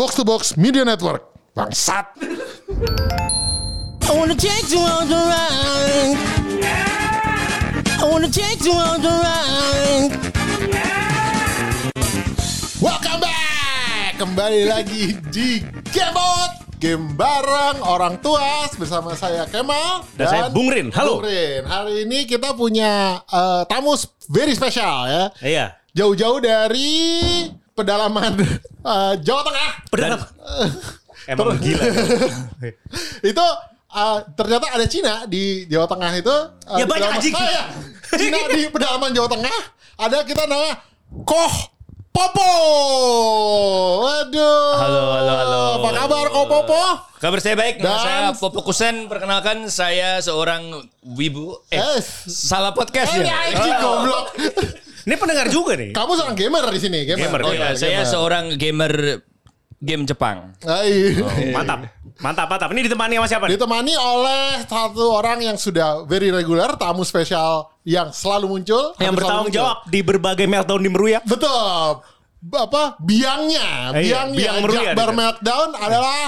Box 0.00 0.16
to 0.16 0.24
Box 0.24 0.56
Media 0.56 0.80
Network. 0.80 1.28
Bangsat. 1.52 2.16
I 4.00 4.12
wanna 4.16 4.32
take 4.32 4.72
you 4.72 4.80
on 4.80 5.04
the 5.12 5.20
ride. 5.28 6.16
I 8.00 8.04
wanna 8.08 8.32
take 8.32 8.64
you 8.64 8.72
on 8.72 9.04
the 9.04 9.12
ride. 9.12 10.12
Welcome 12.80 13.20
back. 13.20 14.16
Kembali 14.16 14.72
lagi 14.72 15.20
di 15.28 15.60
Gamebot. 15.92 16.80
Game 16.80 17.12
bareng 17.12 17.84
orang 17.84 18.24
tua 18.24 18.72
bersama 18.80 19.12
saya 19.12 19.44
Kemal 19.52 20.00
Dan 20.16 20.32
saya 20.32 20.48
Bung 20.48 20.72
Rin. 20.72 20.88
Halo. 20.96 21.20
Bung 21.20 21.28
Rin. 21.28 21.68
Hari 21.68 22.08
ini 22.08 22.24
kita 22.24 22.56
punya 22.56 23.20
eh, 23.28 23.68
tamu 23.68 24.00
very 24.32 24.56
spesial 24.56 25.04
ya. 25.12 25.24
Iya. 25.44 25.66
Jauh-jauh 25.92 26.40
dari 26.40 27.44
pedalaman 27.80 28.32
eh, 28.92 29.12
Jawa 29.18 29.40
Tengah. 29.42 29.68
Pedalam. 29.88 30.20
Emang 31.30 31.56
gila. 31.56 31.84
itu 33.30 33.46
uh, 33.90 34.18
ternyata 34.34 34.66
ada 34.68 34.84
Cina 34.84 35.14
di 35.24 35.64
Jawa 35.64 35.86
Tengah 35.86 36.12
itu. 36.14 36.30
uh, 36.30 36.76
Ya, 36.76 36.84
banyak, 36.84 37.08
pedalaman- 37.08 37.16
anjing. 37.16 37.34
Ah, 37.34 37.48
ya. 37.48 37.62
Cina 38.12 38.38
di 38.46 38.60
pedalaman 38.66 39.10
Jawa 39.10 39.28
Tengah 39.28 39.58
ada 39.96 40.18
kita 40.22 40.44
namanya 40.44 40.80
Koh 41.22 41.54
Popo. 42.10 42.50
Waduh. 44.00 44.66
Halo, 44.76 45.02
halo, 45.14 45.32
halo. 45.32 45.62
Apa 45.78 45.88
kabar 45.96 46.26
Koh 46.28 46.44
Popo? 46.44 46.82
Kabar 47.16 47.38
saya 47.38 47.54
baik, 47.54 47.78
Dan- 47.78 47.96
saya 47.96 48.20
Popo 48.32 48.60
Kusen. 48.60 49.06
Perkenalkan 49.06 49.68
saya 49.68 50.18
seorang 50.18 50.74
wibu. 51.06 51.54
Eh, 51.68 51.78
Eh, 51.78 52.00
salah 52.26 52.72
podcast 52.72 53.14
ini 53.14 53.24
ya. 53.24 53.36
anjing 53.54 53.76
goblok. 53.78 54.26
Ini 55.06 55.14
pendengar 55.16 55.46
juga 55.48 55.72
nih. 55.76 55.90
Kamu 55.96 56.12
seorang 56.16 56.36
gamer 56.36 56.64
di 56.72 56.80
sini, 56.80 56.98
gamer. 57.08 57.28
Gamer, 57.28 57.40
Oh 57.46 57.52
ya, 57.54 57.72
saya 57.76 58.04
seorang 58.04 58.56
gamer 58.56 59.24
game 59.80 60.04
Jepang. 60.04 60.52
Hai. 60.60 61.16
Mantap. 61.56 61.88
Mantap, 62.20 62.46
mantap. 62.52 62.68
Ini 62.76 62.84
ditemani 62.84 63.16
sama 63.16 63.28
siapa 63.32 63.44
nih? 63.48 63.56
Ditemani 63.56 63.92
oleh 63.96 64.60
satu 64.68 65.04
orang 65.16 65.40
yang 65.40 65.56
sudah 65.56 66.04
very 66.04 66.28
regular, 66.28 66.76
tamu 66.76 67.00
spesial 67.00 67.72
yang 67.88 68.12
selalu 68.12 68.60
muncul. 68.60 68.92
Yang 69.00 69.14
bertanggung 69.16 69.48
jawab 69.48 69.88
di 69.88 70.00
berbagai 70.04 70.44
meltdown 70.44 70.84
di 70.84 70.90
Meruya. 70.92 71.24
Betul. 71.24 72.04
Apa 72.40 72.96
biangnya? 73.00 73.96
Eh, 73.96 74.08
iya, 74.08 74.24
biangnya 74.28 74.36
biang 74.36 74.56
meruya 74.64 74.80
Jakbar 74.92 75.08
dia. 75.12 75.16
Meltdown 75.16 75.68
adalah 75.76 76.20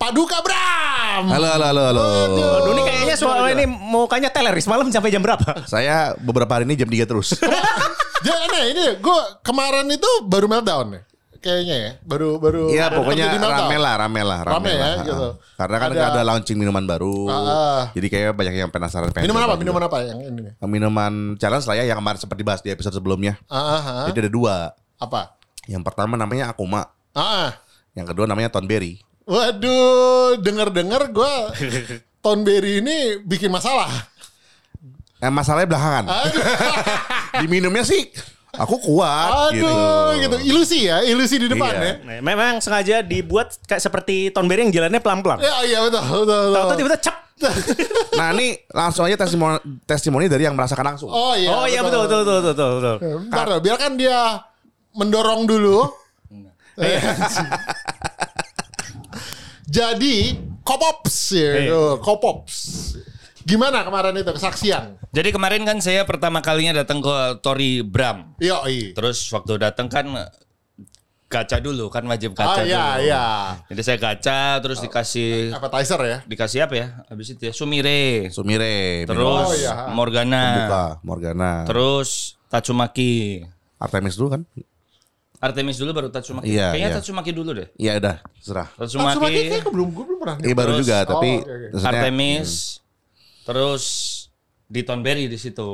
Paduka 0.00 0.40
Bram. 0.40 1.28
Halo, 1.28 1.44
halo, 1.44 1.64
halo, 1.68 1.82
halo. 1.92 2.04
Aduh, 2.24 2.72
ini 2.72 2.82
kayaknya 2.88 3.16
soal 3.20 3.52
ini 3.52 3.68
mukanya 3.68 4.32
teleris 4.32 4.64
malam 4.64 4.88
sampai 4.88 5.12
jam 5.12 5.20
berapa? 5.20 5.68
Saya 5.68 6.16
beberapa 6.16 6.48
hari 6.56 6.64
ini 6.64 6.72
jam 6.72 6.88
3 6.88 7.04
terus. 7.04 7.36
Jangan 8.26 8.48
ini 8.64 8.96
gue 8.96 9.20
kemarin 9.44 9.84
itu 9.92 10.08
baru 10.24 10.48
Meltdown 10.48 10.96
nih. 10.96 11.02
Kayaknya 11.40 11.76
ya, 11.76 11.90
baru 12.00 12.40
baru. 12.40 12.72
Iya, 12.72 12.92
pokoknya 12.96 13.28
rame 13.36 13.76
lah, 13.76 13.94
rame 14.00 14.20
lah, 14.24 14.40
Rame 14.44 14.72
ya, 14.72 14.80
lah. 14.80 15.04
gitu. 15.04 15.28
Karena 15.60 15.76
kan 15.76 15.88
Ada- 15.92 16.08
ada, 16.16 16.20
launching 16.24 16.56
minuman 16.56 16.84
baru. 16.84 17.16
Ah. 17.28 17.82
Jadi 17.92 18.08
kayak 18.08 18.32
banyak 18.32 18.56
yang 18.56 18.72
penasaran. 18.72 19.12
pengen 19.12 19.28
Minuman 19.28 19.44
apa? 19.44 19.52
juga. 19.52 19.60
Minuman 19.60 19.82
apa 19.84 19.98
yang 20.04 20.18
ini? 20.20 20.40
nih? 20.48 20.52
Minuman 20.64 21.12
challenge 21.36 21.64
lah 21.68 21.76
ya 21.76 21.84
yang 21.92 22.00
kemarin 22.00 22.16
sempat 22.20 22.36
dibahas 22.40 22.60
di 22.64 22.72
episode 22.72 22.96
sebelumnya. 22.96 23.36
Ah, 23.52 23.80
ah. 23.80 24.04
Jadi 24.08 24.28
ada 24.28 24.32
dua. 24.32 24.72
apa? 24.96 25.36
Yang 25.68 25.84
pertama 25.84 26.16
namanya 26.16 26.52
Akuma. 26.52 26.88
Ah, 27.12 27.20
ah. 27.20 27.50
Yang 27.92 28.16
kedua 28.16 28.24
namanya 28.28 28.48
Tonberry. 28.48 29.00
Waduh, 29.30 30.42
denger-denger 30.42 31.02
gue 31.14 31.34
Tonberry 32.24 32.82
ini 32.82 33.22
bikin 33.22 33.46
masalah. 33.48 33.86
Eh, 35.22 35.30
masalahnya 35.30 35.70
belakangan. 35.70 36.04
Diminumnya 37.46 37.86
sih 37.86 38.10
aku 38.50 38.76
kuat 38.82 39.54
gitu. 39.54 39.62
aduh, 39.64 40.18
gitu. 40.18 40.36
Ilusi 40.42 40.90
ya, 40.90 41.00
ilusi 41.06 41.38
di 41.38 41.46
depan 41.46 41.70
Iya. 41.70 41.80
ya. 41.80 41.92
Nah, 42.02 42.18
memang 42.20 42.58
sengaja 42.58 43.00
dibuat 43.00 43.54
kayak 43.64 43.78
seperti 43.78 44.34
Tonberry 44.34 44.66
yang 44.66 44.74
jalannya 44.74 44.98
pelan-pelan. 44.98 45.38
Ya, 45.38 45.54
iya 45.62 45.78
betul, 45.80 46.02
betul, 46.02 46.24
betul. 46.26 46.44
Tahu-tahu 46.50 46.76
tiba-tiba 46.76 47.00
cep. 47.00 47.16
Nah 48.20 48.36
ini 48.36 48.52
langsung 48.68 49.08
aja 49.08 49.16
testimoni, 49.16 49.56
testimoni 49.88 50.28
dari 50.28 50.44
yang 50.44 50.52
merasakan 50.52 50.92
langsung. 50.92 51.08
Oh 51.08 51.32
iya. 51.32 51.48
oh 51.48 51.64
iya 51.64 51.80
betul 51.80 52.04
betul 52.04 52.20
betul 52.20 52.40
betul 52.52 52.70
betul. 52.76 52.96
Bentar, 53.24 53.46
loh, 53.48 53.60
biarkan 53.64 53.92
dia 53.96 54.18
mendorong 54.92 55.48
dulu. 55.48 55.88
Jadi 59.70 60.34
Kopops 60.60 61.16
ya, 61.32 61.52
Iya. 61.56 61.70
tuh, 61.70 61.92
Kopops. 62.02 62.54
Gimana 63.40 63.80
kemarin 63.80 64.12
itu 64.14 64.28
kesaksian? 64.28 64.98
Jadi 65.10 65.30
kemarin 65.30 65.62
kan 65.62 65.78
saya 65.78 66.04
pertama 66.04 66.38
kalinya 66.38 66.76
datang 66.76 67.00
ke 67.00 67.10
Tori 67.40 67.80
Bram. 67.80 68.34
Iya. 68.36 68.60
Terus 68.92 69.30
waktu 69.30 69.56
datang 69.56 69.86
kan 69.86 70.06
gacha 71.26 71.62
dulu 71.62 71.86
kan 71.88 72.02
wajib 72.04 72.34
Ah 72.34 72.58
gacha 72.58 72.62
iya 72.66 72.82
dulu. 72.92 73.06
iya. 73.06 73.24
Jadi 73.70 73.80
saya 73.80 73.98
gacha 73.98 74.58
terus 74.58 74.78
dikasih 74.78 75.54
Appetizer 75.54 76.00
ya. 76.02 76.18
dikasih 76.26 76.58
apa 76.60 76.74
ya? 76.74 76.86
Habis 77.06 77.26
itu 77.32 77.42
ya 77.46 77.52
Sumire. 77.54 78.28
Sumire, 78.28 79.06
Terus 79.06 79.46
Oh, 79.46 79.54
iya. 79.54 79.88
Morgana. 79.88 80.44
Buka, 80.66 80.84
Morgana. 81.02 81.52
Terus 81.64 82.34
Tatsumaki. 82.50 83.46
Artemis 83.78 84.18
dulu 84.18 84.34
kan? 84.34 84.42
Artemis 85.40 85.76
dulu 85.76 85.90
baru 85.90 86.08
Tatsumaki. 86.08 86.52
Iya, 86.52 86.76
Kayaknya 86.76 86.88
iya. 86.88 86.96
Tatsumaki 87.00 87.30
dulu 87.32 87.50
deh. 87.56 87.68
Iya 87.74 87.92
udah, 87.96 88.16
serah. 88.36 88.68
Tatsumaki 88.76 89.08
Tatsumaki, 89.16 89.40
kayak 89.48 89.64
belum 89.66 89.88
gue 89.88 90.04
belum 90.04 90.18
pernah. 90.20 90.36
Ini 90.38 90.52
baru 90.52 90.70
Terus- 90.70 90.80
juga, 90.84 90.96
tapi 91.02 91.30
Oh, 91.30 91.36
oke, 91.38 91.48
oke. 91.48 91.66
maksudnya- 91.72 91.88
Artemis. 91.96 92.50
Terus 93.42 93.84
di 94.70 94.80
Tonberry 94.84 95.26
di 95.26 95.34
situ. 95.34 95.70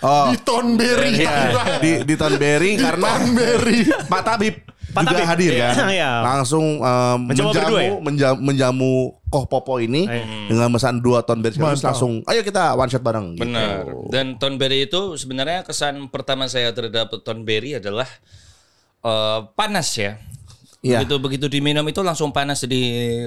Oh, 0.00 0.24
Di 0.30 0.38
Tonberry. 0.40 1.20
iya. 1.20 1.36
di 1.76 1.90
di 2.06 2.14
Tonberry 2.14 2.78
karena 2.78 3.18
Tonberry. 3.18 3.78
Pak 4.06 4.22
Tabib 4.24 4.56
Pak 4.90 5.02
juga 5.04 5.22
Tabib, 5.22 5.28
hadir 5.28 5.52
iya. 5.52 5.60
kan. 5.60 5.74
Iya. 5.86 6.10
Langsung 6.24 6.64
um, 6.78 7.18
menjamu, 7.20 7.50
berdua 7.52 7.78
ya? 7.78 7.90
menjamu 8.00 8.38
menjamu 8.40 8.92
Koh 9.26 9.44
Popo 9.44 9.76
ini 9.76 10.02
Iya. 10.02 10.24
dengan 10.48 10.70
pesan 10.72 10.98
dua 10.98 11.20
Tonberry 11.20 11.52
sekaligus 11.52 11.78
Mantap. 11.78 11.88
langsung 11.92 12.12
ayo 12.24 12.40
kita 12.40 12.72
one 12.72 12.88
shot 12.88 13.02
bareng 13.02 13.26
gitu. 13.34 13.42
Benar. 13.44 13.84
Dan 14.08 14.26
Tonberry 14.36 14.86
itu 14.86 15.14
sebenarnya 15.14 15.60
kesan 15.60 16.08
pertama 16.08 16.46
saya 16.46 16.70
terhadap 16.70 17.10
Tonberry 17.20 17.76
adalah 17.76 18.06
eh, 19.04 19.38
panas 19.54 19.88
ya. 19.96 20.20
Iya. 20.80 21.04
Begitu 21.04 21.14
begitu 21.20 21.46
diminum 21.52 21.84
itu 21.92 22.00
langsung 22.00 22.32
panas 22.32 22.64
di 22.64 22.80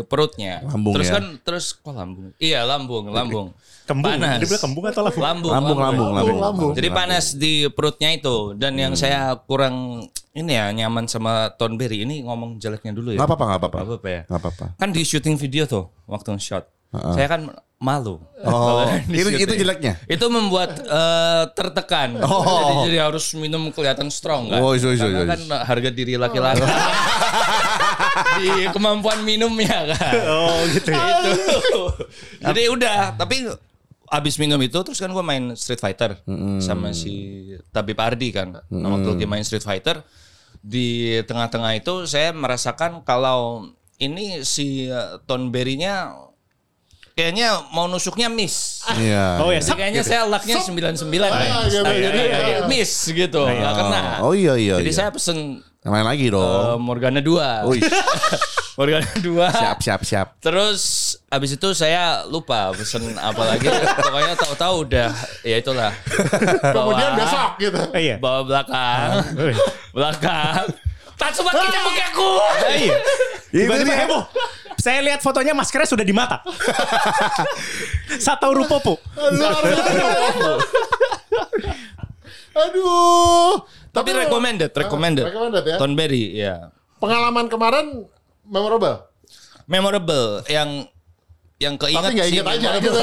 perutnya. 0.09 0.65
Lambung 0.65 0.97
terus 0.97 1.13
ya? 1.13 1.21
kan 1.21 1.23
terus 1.45 1.65
kok 1.77 1.93
lambung? 1.93 2.33
Iya 2.41 2.65
lambung, 2.65 3.13
lambung. 3.13 3.53
Kembung. 3.85 4.15
Panas. 4.15 4.39
Dia 4.41 4.47
bilang 4.49 4.63
kembung 4.63 4.85
atau 4.89 5.03
lambung? 5.05 5.21
Lambung, 5.21 5.51
Lambung, 5.53 5.77
lambung, 5.77 6.11
lambung. 6.17 6.39
lambung. 6.41 6.71
Jadi 6.73 6.89
panas 6.89 7.37
di 7.37 7.67
perutnya 7.69 8.09
itu 8.09 8.57
dan 8.57 8.73
yang 8.73 8.97
saya 8.97 9.37
kurang 9.45 10.07
ini 10.33 10.49
ya 10.55 10.73
nyaman 10.73 11.05
sama 11.05 11.53
Tonberry 11.53 12.01
ini 12.09 12.25
ngomong 12.25 12.57
jeleknya 12.57 12.89
dulu 12.89 13.13
ya. 13.13 13.21
Nggak 13.21 13.29
apa-apa, 13.29 13.45
nggak 13.45 13.59
apa-apa. 13.61 13.77
Nggak 13.77 13.89
apa-apa 13.91 14.09
ya. 14.09 14.21
Apa-apa. 14.25 14.65
Kan 14.81 14.89
di 14.89 15.01
syuting 15.05 15.35
video 15.37 15.69
tuh 15.69 15.93
waktu 16.09 16.33
shot. 16.41 16.65
Saya 16.93 17.27
kan 17.27 17.41
malu. 17.83 18.23
Oh, 18.47 18.87
itu 19.11 19.29
itu 19.35 19.53
jeleknya. 19.59 19.99
Itu 20.07 20.31
membuat 20.31 20.79
eh, 20.79 21.43
tertekan. 21.51 22.15
Oh. 22.23 22.45
Jadi, 22.45 22.73
jadi 22.93 22.97
harus 23.11 23.35
minum 23.35 23.67
kelihatan 23.75 24.07
strong 24.07 24.47
kan. 24.47 24.63
Oh, 24.63 24.71
iya, 24.71 24.95
iya, 24.95 25.03
Karena 25.03 25.35
kan 25.35 25.41
harga 25.67 25.89
diri 25.91 26.15
laki-laki. 26.15 26.63
di 28.39 28.49
kemampuan 28.71 29.25
minumnya 29.25 29.89
kan. 29.93 30.15
Oh 30.25 30.63
gitu 30.69 30.89
ya. 30.89 31.05
Itu. 31.33 31.83
jadi 32.39 32.61
udah, 32.71 32.97
tapi 33.19 33.51
abis 34.13 34.37
minum 34.37 34.61
itu 34.61 34.77
terus 34.85 35.01
kan 35.01 35.09
gue 35.09 35.25
main 35.25 35.57
Street 35.57 35.81
Fighter 35.81 36.21
sama 36.61 36.93
si 36.93 37.49
Tabib 37.73 37.97
Ardi 37.97 38.29
kan. 38.29 38.63
Nah, 38.69 38.89
waktu 38.93 39.17
lagi 39.17 39.25
main 39.25 39.43
Street 39.43 39.65
Fighter 39.65 40.05
di 40.63 41.19
tengah-tengah 41.25 41.75
itu 41.75 42.07
saya 42.07 42.31
merasakan 42.31 43.01
kalau 43.03 43.67
ini 43.97 44.45
si 44.45 44.87
Tonberry-nya 45.25 46.13
kayaknya 47.13 47.69
mau 47.69 47.85
nusuknya 47.85 48.27
miss. 48.29 48.81
Iya. 48.97 49.37
Oh 49.41 49.53
ya, 49.53 49.61
Jadi 49.61 49.77
kayaknya 49.77 50.01
saya 50.01 50.21
lucknya 50.25 50.57
99 50.57 51.05
ya. 51.13 51.29
Ah, 51.29 51.63
gitu, 51.69 51.85
Jadi 51.85 52.19
kayak 52.29 52.49
iya. 52.49 52.59
miss 52.65 52.91
gitu, 53.05 53.41
nggak 53.45 53.73
kena. 53.77 54.01
Oh 54.25 54.33
iya 54.33 54.53
iya. 54.57 54.75
Jadi 54.81 54.91
iya. 54.91 54.97
saya 54.97 55.09
pesen 55.13 55.61
main 55.85 56.05
lagi 56.05 56.27
eh, 56.27 56.33
dong. 56.33 56.81
Morgana 56.81 57.21
2. 57.21 57.69
Wih, 57.69 57.81
Morgana 58.79 59.05
2. 59.21 59.29
siap 59.61 59.77
siap 59.85 60.01
siap. 60.01 60.27
Terus 60.41 60.81
abis 61.29 61.53
itu 61.53 61.69
saya 61.77 62.25
lupa 62.25 62.73
pesen 62.73 63.05
apa 63.21 63.41
lagi. 63.45 63.69
Pokoknya 64.09 64.33
tahu-tahu 64.33 64.75
udah 64.89 65.09
ya 65.45 65.55
itulah. 65.61 65.93
Kemudian 66.73 67.11
besok 67.13 67.49
gitu. 67.61 67.81
Eh, 67.93 68.01
iya. 68.09 68.15
Bawa 68.17 68.41
belakang. 68.41 69.09
belakang. 69.93 70.65
Tatsumaki 71.13 71.65
tembak 71.69 71.99
aku. 72.09 72.31
Iya. 72.73 72.97
Itu 73.53 73.69
Tiba-tiba 73.69 73.93
heboh. 73.93 74.23
Saya 74.83 74.99
lihat 74.99 75.23
fotonya 75.23 75.55
maskernya 75.55 75.87
sudah 75.87 76.03
di 76.03 76.11
mata. 76.11 76.43
Satoru 78.19 78.67
Popo. 78.67 78.99
Luar 79.15 79.63
biasa. 79.63 80.51
Aduh. 82.53 83.63
Tapi 83.89 84.09
recommended, 84.11 84.75
recommended. 84.75 85.23
recommended 85.23 85.63
ya. 85.63 85.77
Tonberry, 85.79 86.23
ya. 86.35 86.55
Pengalaman 86.99 87.47
kemarin 87.47 88.03
memorable. 88.43 89.07
Memorable 89.63 90.43
yang 90.51 90.83
yang 91.55 91.79
keinget 91.79 92.03
Tapi 92.03 92.19
sih 92.19 92.35
inget 92.35 92.43
aja 92.43 92.67
memang- 92.75 92.83
gitu. 92.83 92.99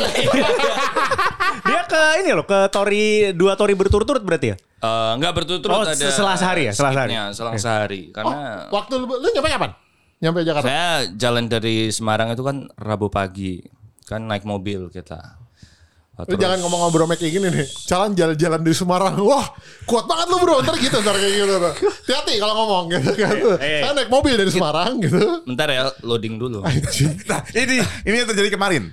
Dia 1.71 1.83
ke 1.89 2.03
ini 2.21 2.31
loh, 2.33 2.45
ke 2.45 2.69
Tori 2.69 3.33
dua 3.33 3.57
Tori 3.57 3.73
berturut-turut 3.73 4.21
berarti 4.21 4.53
ya? 4.53 4.57
Eh, 4.59 5.13
nggak 5.17 5.33
berturut-turut 5.33 5.73
Oh, 5.73 5.83
ada 5.83 5.97
setelah 5.97 6.37
sehari 6.37 6.69
ya? 6.69 6.73
Setelah 6.77 6.93
sehari. 6.93 7.13
selang 7.33 7.57
sehari. 7.57 8.01
Karena 8.13 8.69
Waktu 8.69 8.95
lu, 8.99 9.07
lu 9.09 9.29
nyampe 9.31 9.49
kapan? 9.49 9.73
Nyampe 10.21 10.45
Jakarta. 10.45 10.69
Saya 10.69 11.09
jalan 11.17 11.49
dari 11.49 11.89
Semarang 11.89 12.37
itu 12.37 12.45
kan 12.45 12.69
Rabu 12.77 13.09
pagi. 13.09 13.65
Kan 14.05 14.29
naik 14.29 14.45
mobil 14.45 14.93
kita. 14.93 15.41
Lu 16.29 16.37
jangan 16.37 16.61
ngomong 16.61 16.85
ngobrol 16.85 17.09
kayak 17.17 17.33
gini 17.33 17.49
nih. 17.49 17.65
Jalan 17.89 18.13
jalan-jalan 18.13 18.61
di 18.61 18.77
Semarang. 18.77 19.17
Wah, 19.25 19.57
kuat 19.89 20.05
banget 20.05 20.29
lu 20.29 20.37
bro. 20.45 20.61
Ntar 20.61 20.77
gitu, 20.77 21.01
ntar 21.01 21.17
kayak 21.17 21.33
gitu. 21.33 21.55
Hati-hati 21.57 22.35
kalau 22.37 22.55
ngomong 22.61 22.85
gitu 22.93 23.13
kan. 23.17 23.33
Eh, 23.57 23.57
eh. 23.57 23.81
Saya 23.81 23.93
naik 23.97 24.13
mobil 24.13 24.37
dari 24.37 24.53
Semarang 24.53 25.01
gitu. 25.01 25.17
Bentar 25.49 25.73
ya, 25.73 25.89
loading 26.05 26.37
dulu. 26.37 26.61
Nah, 26.61 27.41
ini 27.57 27.81
ini 28.05 28.17
yang 28.21 28.29
terjadi 28.29 28.53
kemarin. 28.53 28.93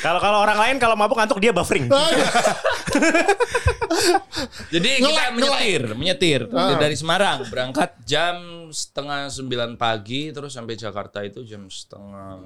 Kalau 0.00 0.18
kalau 0.18 0.38
orang 0.40 0.58
lain 0.58 0.76
kalau 0.78 0.94
mabuk 0.94 1.18
ngantuk 1.18 1.38
dia 1.38 1.50
buffering. 1.50 1.86
Jadi 4.72 4.90
kita 5.04 5.22
menyetir, 5.32 5.82
menyetir 5.94 6.40
Ah. 6.50 6.74
dari 6.76 6.96
Semarang 6.96 7.44
berangkat 7.48 7.92
jam 8.02 8.68
setengah 8.72 9.28
sembilan 9.28 9.76
pagi 9.76 10.32
terus 10.32 10.56
sampai 10.56 10.74
Jakarta 10.74 11.20
itu 11.20 11.44
jam 11.44 11.68
setengah 11.68 12.40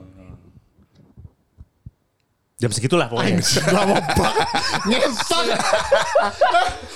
Jam 2.56 2.72
segitulah 2.72 3.04
pokoknya. 3.12 3.36
Lama 3.68 4.00
banget. 4.16 4.48
Ngesot. 4.88 5.44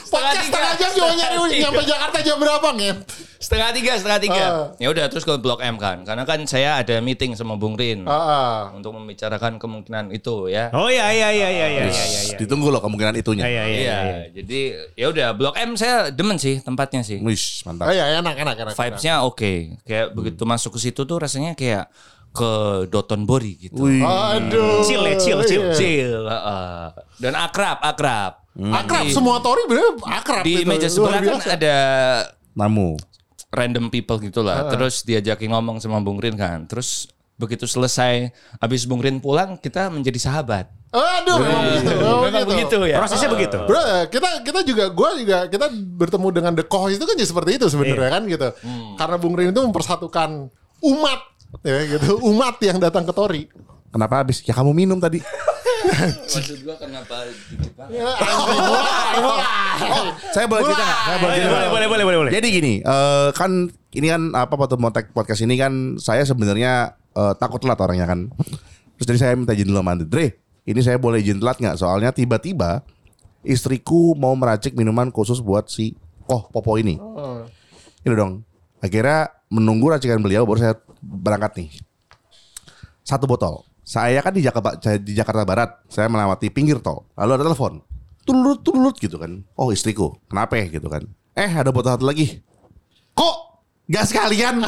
Podcast 0.08 0.48
setengah 0.48 0.72
jam 0.80 0.90
cuma 0.96 1.12
nyari 1.12 1.36
nyampe 1.60 1.82
Jakarta 1.84 2.18
jam 2.24 2.36
berapa 2.40 2.68
nget? 2.80 2.96
setengah 3.40 3.68
tiga 3.72 3.92
setengah 3.96 4.20
tiga. 4.20 4.44
Ah. 4.44 4.66
Ya 4.76 4.88
udah 4.92 5.04
terus 5.08 5.24
ke 5.24 5.32
Blok 5.36 5.64
M 5.64 5.80
kan, 5.80 6.04
karena 6.04 6.28
kan 6.28 6.44
saya 6.44 6.76
ada 6.76 7.00
meeting 7.00 7.32
sama 7.32 7.56
Bung 7.56 7.72
Rin 7.72 8.04
Ah, 8.04 8.12
ah. 8.12 8.58
untuk 8.76 8.92
membicarakan 8.92 9.56
kemungkinan 9.56 10.12
itu 10.12 10.48
ya. 10.52 10.68
Oh 10.76 10.92
iya 10.92 11.08
iya 11.08 11.28
iya 11.32 11.48
iya 11.48 11.66
iya 11.72 11.84
iya 11.88 12.04
iya. 12.32 12.36
Ditunggu 12.36 12.68
loh 12.68 12.84
kemungkinan 12.84 13.16
itunya. 13.16 13.44
Iya 13.48 13.52
iya 13.52 13.64
iya. 13.64 13.76
Iya, 13.80 13.96
iya. 14.00 14.18
jadi 14.36 14.60
ya 14.92 15.06
udah 15.08 15.28
Blok 15.36 15.56
M 15.56 15.72
saya 15.76 16.12
demen 16.12 16.36
sih 16.36 16.60
tempatnya 16.60 17.00
sih. 17.00 17.20
Wish, 17.20 17.64
Oh 17.64 17.72
mantap. 17.72 17.92
iya 17.92 18.20
enak 18.20 18.36
enak 18.44 18.56
enak. 18.60 18.74
Vibes-nya 18.76 19.24
oke. 19.24 19.52
Kayak 19.88 20.12
begitu 20.12 20.44
masuk 20.44 20.76
ke 20.76 20.88
situ 20.88 21.04
tuh 21.08 21.16
rasanya 21.16 21.56
kayak 21.56 21.88
ke 22.30 22.52
Dotonbori 22.86 23.58
gitu. 23.60 23.80
Wih. 23.80 24.00
Aduh. 24.00 24.82
Chill 24.82 25.02
ya, 25.02 25.14
chill, 25.16 25.40
chill, 25.44 25.64
Iya. 25.64 25.74
Chill, 25.74 26.22
heeh. 26.22 26.82
dan 27.18 27.34
akrab, 27.34 27.78
akrab. 27.80 28.32
Akrab 28.50 29.04
Di- 29.06 29.14
semua 29.14 29.38
Tori 29.38 29.62
bener 29.64 29.94
akrab 30.00 30.42
Di 30.42 30.60
gitu. 30.60 30.68
meja 30.68 30.86
sebelah 30.86 31.18
kan 31.18 31.38
biasa. 31.38 31.54
ada 31.54 31.76
Namu. 32.52 32.98
random 33.50 33.90
people 33.90 34.18
gitulah. 34.20 34.70
Terus 34.70 35.02
diajakin 35.02 35.50
ngomong 35.50 35.78
sama 35.78 35.98
Bung 35.98 36.18
Rin 36.18 36.34
kan. 36.34 36.66
Terus 36.66 37.10
begitu 37.34 37.64
selesai, 37.64 38.30
habis 38.56 38.86
Bung 38.86 39.00
Rin 39.00 39.18
pulang, 39.18 39.56
kita 39.56 39.90
menjadi 39.90 40.20
sahabat. 40.20 40.70
Aduh, 40.90 41.38
memang 41.38 41.62
begitu. 41.64 41.90
memang 41.94 42.22
Memang 42.26 42.46
begitu 42.46 42.76
ya. 42.84 42.96
Prosesnya 42.98 43.26
begitu. 43.26 43.58
Bro, 43.62 43.78
kita 44.06 44.42
kita 44.42 44.60
juga 44.62 44.84
gue 44.86 45.10
juga 45.18 45.38
kita 45.46 45.66
bertemu 45.72 46.28
dengan 46.30 46.52
The 46.52 46.62
Koh 46.62 46.90
itu 46.90 47.02
kan 47.02 47.14
ya 47.14 47.26
seperti 47.26 47.58
itu 47.58 47.66
sebenarnya 47.66 48.10
kan 48.10 48.22
gitu. 48.26 48.48
Karena 48.94 49.16
Bung 49.18 49.34
Rin 49.34 49.50
itu 49.50 49.62
mempersatukan 49.62 50.50
umat 50.82 51.20
ya 51.66 51.78
gitu, 51.86 52.18
umat 52.30 52.56
yang 52.62 52.78
datang 52.78 53.04
ke 53.04 53.12
Tori. 53.12 53.42
Kenapa 53.90 54.22
habis? 54.22 54.38
Ya 54.46 54.54
kamu 54.54 54.70
minum 54.70 54.98
tadi. 55.02 55.18
Maksud 55.90 56.62
gua 56.62 56.76
kenapa 56.78 57.26
banget? 57.26 57.90
Ya. 57.90 58.06
Saya 60.30 60.46
boleh 60.46 60.62
cerita 60.62 60.82
nggak? 60.86 60.98
Saya 61.02 61.16
boleh 61.18 61.34
Boleh 61.34 61.40
cerita 61.42 61.50
boleh 61.50 61.68
boleh 61.68 61.86
boleh 61.88 62.04
boleh. 62.04 62.18
boleh. 62.22 62.32
Jadi 62.32 62.48
gini, 62.54 62.72
eh, 62.80 63.28
kan 63.34 63.50
ini 63.96 64.06
kan 64.06 64.22
apa 64.38 64.54
waktu 64.54 64.78
tag 64.94 65.06
podcast 65.10 65.42
ini 65.42 65.58
kan 65.58 65.98
saya 65.98 66.22
sebenarnya 66.22 66.94
eh, 67.18 67.32
takut 67.36 67.58
telat 67.58 67.80
orangnya 67.82 68.06
kan. 68.06 68.30
Terus 69.00 69.06
jadi 69.10 69.18
saya 69.18 69.32
minta 69.34 69.56
izin 69.56 69.72
dulu 69.72 69.82
sama 69.82 69.96
Andre. 69.98 70.06
Dre, 70.06 70.26
ini 70.68 70.80
saya 70.84 70.96
boleh 71.00 71.18
izin 71.18 71.42
telat 71.42 71.58
nggak? 71.58 71.76
Soalnya 71.80 72.14
tiba-tiba 72.14 72.86
istriku 73.42 74.14
mau 74.14 74.36
meracik 74.36 74.76
minuman 74.76 75.10
khusus 75.10 75.40
buat 75.42 75.66
si 75.66 75.96
oh 76.30 76.46
Popo 76.46 76.78
ini. 76.78 77.00
Ini 78.06 78.14
dong. 78.14 78.46
Akhirnya 78.78 79.28
menunggu 79.50 79.90
racikan 79.90 80.22
beliau 80.22 80.46
baru 80.46 80.60
saya 80.62 80.74
berangkat 81.02 81.52
nih. 81.60 81.70
Satu 83.02 83.26
botol. 83.26 83.64
Saya 83.82 84.22
kan 84.22 84.30
di 84.30 84.44
Jakarta 84.44 84.76
di 85.00 85.12
Jakarta 85.16 85.42
Barat. 85.42 85.70
Saya 85.90 86.06
melewati 86.06 86.46
pinggir 86.52 86.78
tol. 86.78 87.08
Lalu 87.18 87.40
ada 87.40 87.44
telepon. 87.50 87.82
Tulut 88.22 88.62
tulut 88.62 88.94
gitu 89.00 89.18
kan. 89.18 89.42
Oh 89.58 89.74
istriku. 89.74 90.14
Kenapa 90.30 90.60
ya 90.60 90.70
gitu 90.70 90.86
kan. 90.86 91.02
Eh 91.34 91.50
ada 91.50 91.74
botol 91.74 91.96
satu 91.98 92.06
lagi. 92.06 92.38
Kok 93.16 93.36
gak 93.90 94.06
sekalian? 94.06 94.62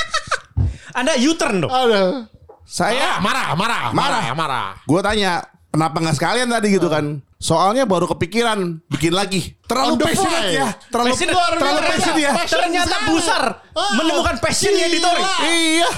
Anda 0.98 1.14
U-turn 1.20 1.62
dong. 1.62 1.70
Ada. 1.70 2.26
Saya 2.64 3.18
Marah, 3.18 3.58
marah, 3.58 3.90
marah, 3.90 4.22
Marah. 4.30 4.34
marah. 4.38 4.68
gue 4.86 5.00
tanya 5.02 5.42
kenapa 5.74 5.98
nggak 5.98 6.16
sekalian 6.16 6.46
tadi 6.46 6.78
gitu 6.78 6.86
kan? 6.86 7.18
Soalnya 7.40 7.88
baru 7.88 8.04
kepikiran 8.06 8.84
bikin 8.86 9.16
lagi. 9.16 9.56
Terlalu 9.64 9.96
passionate 9.96 10.44
fly. 10.44 10.60
ya. 10.60 10.68
Terlalu 10.92 11.08
Passionate. 11.08 11.36
terlalu 11.56 11.80
passionate 11.88 12.20
ya. 12.20 12.32
Ternyata. 12.44 12.96
Busar 13.08 13.44
Ah, 13.72 13.92
menemukan 13.96 14.36
passionnya 14.38 14.86
di 14.86 14.98
Tori. 15.00 15.24
Iya. 15.48 15.90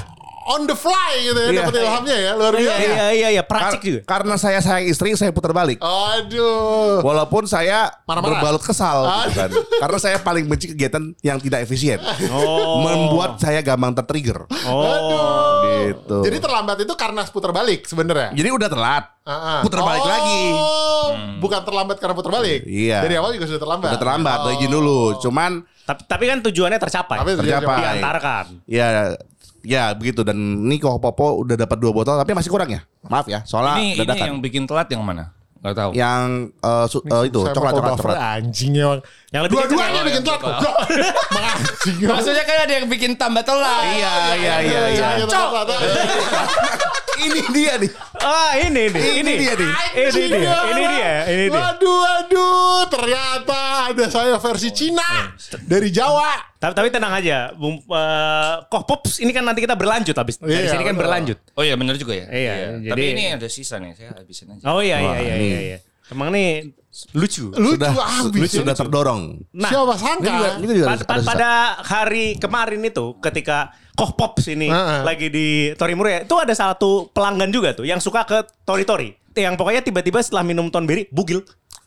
On 0.44 0.62
the 0.62 0.75
fly 0.75 1.23
gitu 1.23 1.37
ya, 1.37 1.49
Iya. 1.49 1.59
dapat 1.61 1.75
ilhamnya 1.79 2.17
ya, 2.19 2.31
luar 2.33 2.53
Iya 2.53 2.62
biasa. 2.67 2.83
iya 2.83 3.06
iya 3.11 3.29
iya, 3.31 3.43
Kar- 3.43 3.50
praktik 3.69 3.81
juga. 3.81 4.00
karena 4.03 4.35
saya 4.35 4.59
sayang 4.59 4.85
istri, 4.85 5.15
saya 5.15 5.31
putar 5.31 5.50
balik. 5.50 5.79
Aduh. 5.79 6.99
Walaupun 7.00 7.44
saya 7.44 7.94
Marah-marah. 8.03 8.43
berbalut 8.43 8.61
kesal 8.61 8.99
gitu 9.25 9.39
kan. 9.39 9.50
Karena 9.79 9.99
saya 9.99 10.17
paling 10.19 10.44
benci 10.44 10.67
kegiatan 10.69 11.15
yang 11.21 11.39
tidak 11.39 11.62
efisien. 11.62 12.03
Oh. 12.29 12.81
Membuat 12.81 13.39
saya 13.39 13.61
gampang 13.61 13.94
tertrigger. 13.94 14.44
Oh. 14.65 15.62
Gitu. 15.62 16.19
Jadi 16.23 16.37
terlambat 16.39 16.77
itu 16.81 16.93
karena 16.93 17.23
putar 17.25 17.50
balik 17.50 17.85
sebenarnya. 17.85 18.31
Jadi 18.33 18.49
udah 18.49 18.69
telat. 18.69 19.05
Ah. 19.23 19.62
Putar 19.62 19.79
balik 19.81 20.03
Oh, 20.03 20.09
lagi. 20.09 20.43
Bukan 21.39 21.61
terlambat 21.62 21.97
karena 21.97 22.15
putar 22.15 22.33
balik. 22.33 22.61
Iya. 22.65 22.99
Dari 23.00 23.15
awal 23.15 23.31
juga 23.33 23.47
sudah 23.47 23.61
terlambat. 23.61 23.89
Udah 23.89 24.00
terlambat, 24.00 24.39
Oh. 24.41 24.50
izin 24.53 24.69
dulu. 24.69 25.00
Cuman 25.19 25.62
Tapi, 25.83 26.00
tapi 26.05 26.25
kan 26.25 26.39
tujuannya 26.41 26.79
tercapai. 26.79 27.19
Tapi 27.19 27.31
Tercapai. 27.37 27.75
Diantarkan. 27.77 28.44
ya 28.65 29.19
ya 29.62 29.94
begitu 29.94 30.23
dan 30.23 30.35
ini 30.37 30.76
kok 30.76 30.99
Popo 30.99 31.41
udah 31.41 31.55
dapat 31.55 31.79
dua 31.79 31.91
botol 31.91 32.14
tapi 32.14 32.35
masih 32.35 32.50
kurang 32.50 32.69
ya. 32.69 32.82
Maaf 33.06 33.26
ya. 33.26 33.43
Soalnya 33.43 33.79
Ini 33.79 33.87
ini 33.94 33.99
dadakan. 34.03 34.26
yang 34.29 34.38
bikin 34.38 34.62
telat 34.67 34.88
yang 34.91 35.03
mana? 35.03 35.32
Gak 35.62 35.79
tahu. 35.79 35.91
yang 35.94 36.50
eh, 36.50 36.87
su- 36.91 37.06
eh, 37.06 37.23
itu 37.31 37.38
coklat 37.38 37.70
coklat 37.70 37.94
coklat. 37.94 38.19
Anjing 38.19 38.73
emang. 38.75 38.99
Yang 39.31 39.43
lebih 39.47 39.55
Dua-duanya 39.55 40.00
bikin 40.03 40.23
telat. 40.26 40.43
Anjing. 41.55 41.97
Maksudnya 42.03 42.43
kan 42.43 42.56
ada 42.67 42.73
yang 42.75 42.87
bikin 42.91 43.11
tambah 43.14 43.43
telat. 43.47 43.82
Iya 43.88 44.14
iya 44.35 44.55
iya 44.59 44.81
iya. 44.91 45.25
Cok. 45.25 45.50
ini 47.23 47.41
dia 47.55 47.79
nih. 47.79 47.91
Ah 48.19 48.58
ini 48.58 48.91
nih, 48.91 49.03
Ini 49.03 49.20
ini 49.23 49.32
dia 49.38 49.53
nih. 49.55 49.70
Ini 49.94 50.11
dia, 50.26 50.56
ini 50.67 50.85
dia, 50.91 51.12
ini 51.31 51.44
dia. 51.47 51.55
Waduh, 51.55 51.99
waduh. 52.03 52.82
Ternyata 52.91 53.61
ada 53.94 54.05
saya 54.11 54.37
versi 54.43 54.75
Cina. 54.75 55.31
Dari 55.62 55.94
Jawa. 55.94 56.52
Tapi, 56.62 56.73
tapi 56.73 56.88
tenang 56.88 57.11
aja, 57.11 57.50
Bung 57.53 57.82
eh, 57.82 58.55
Koh 58.70 58.87
Pops 58.87 59.19
ini 59.19 59.35
kan 59.35 59.43
nanti 59.43 59.59
kita 59.59 59.75
berlanjut 59.75 60.14
habis 60.14 60.38
dari 60.38 60.62
Iya, 60.62 60.70
sini 60.70 60.87
kan 60.87 60.94
betul. 60.94 61.03
berlanjut. 61.03 61.39
Oh 61.53 61.63
iya 61.63 61.75
benar 61.75 61.98
juga 61.98 62.15
ya. 62.15 62.31
Iya, 62.31 62.53
Tapi 62.87 63.03
jadi- 63.03 63.13
ini 63.13 63.25
ada 63.34 63.48
sisa 63.51 63.82
nih, 63.82 63.91
saya 63.93 64.15
habisin 64.15 64.46
aja. 64.48 64.63
Oh 64.65 64.79
iya 64.79 64.96
iya 64.96 65.10
Wah, 65.10 65.19
iya 65.19 65.34
ini. 65.34 65.43
iya. 65.44 65.60
iya. 65.60 65.79
Emang 66.08 66.31
nih 66.31 66.70
lucu. 67.13 67.51
Lucu 67.51 67.75
Sudah 67.75 67.91
abis. 68.22 68.46
ya. 68.46 68.63
sudah 68.63 68.75
terdorong. 68.77 69.22
Nah, 69.51 69.70
Siapa 69.70 69.91
Ini 69.91 69.98
sangka? 69.98 70.29
juga, 70.29 70.48
ini 70.55 70.67
juga 70.70 70.87
Pa- 70.87 70.94
ada- 70.94 71.25
pada 71.25 71.51
hari 71.82 72.25
kemarin 72.37 72.81
itu 72.81 73.05
ketika 73.19 73.58
Koh 73.93 74.13
Pops 74.13 74.46
ini 74.46 74.69
Heeh. 74.69 75.01
lagi 75.03 75.29
di 75.29 75.46
Torimuru 75.75 76.08
ya, 76.08 76.20
itu 76.22 76.37
ada 76.37 76.53
satu 76.53 77.10
pelanggan 77.10 77.51
juga 77.51 77.75
tuh 77.75 77.82
yang 77.82 77.98
suka 77.98 78.22
ke 78.22 78.39
Tori 78.63 78.84
Tori. 78.84 79.10
Yang 79.32 79.56
pokoknya 79.56 79.82
tiba-tiba 79.82 80.20
setelah 80.20 80.44
minum 80.44 80.69
Tonberry 80.69 81.08
bugil. 81.08 81.43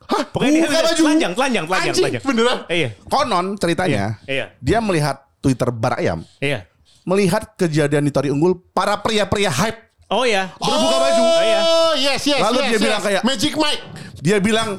Pokoknya 0.05 0.61
buka 0.61 0.71
dia 0.71 0.83
baju? 0.83 1.01
telanjang, 1.01 1.33
telanjang, 1.33 1.65
telanjang, 1.65 1.89
Anjing, 1.89 2.03
telanjang. 2.03 2.23
beneran? 2.23 2.57
Iya, 2.67 2.89
Konon 3.05 3.45
ceritanya 3.55 4.03
Iya, 4.21 4.27
iya. 4.27 4.45
dia 4.57 4.79
melihat 4.79 5.15
Twitter 5.39 5.69
Bar 5.69 5.97
Ayam 5.97 6.19
iya. 6.37 6.65
melihat 7.03 7.53
kejadian 7.55 8.01
di 8.01 8.11
Tori 8.11 8.29
Unggul 8.29 8.57
para 8.69 8.97
pria-pria 8.97 9.49
hype 9.49 9.81
Oh 10.05 10.21
iya. 10.21 10.53
berbuka 10.55 10.97
baju. 10.99 11.21
Oh, 11.23 11.41
iya. 11.41 11.59
yes, 12.13 12.21
yes, 12.23 12.37
Lalu 12.39 12.59
yes, 12.59 12.69
dia 12.69 12.79
bilang 12.79 12.99
yes. 12.99 13.07
kayak- 13.09 13.23
Magic 13.25 13.53
Mike. 13.55 13.83
Dia 14.21 14.37
bilang 14.37 14.69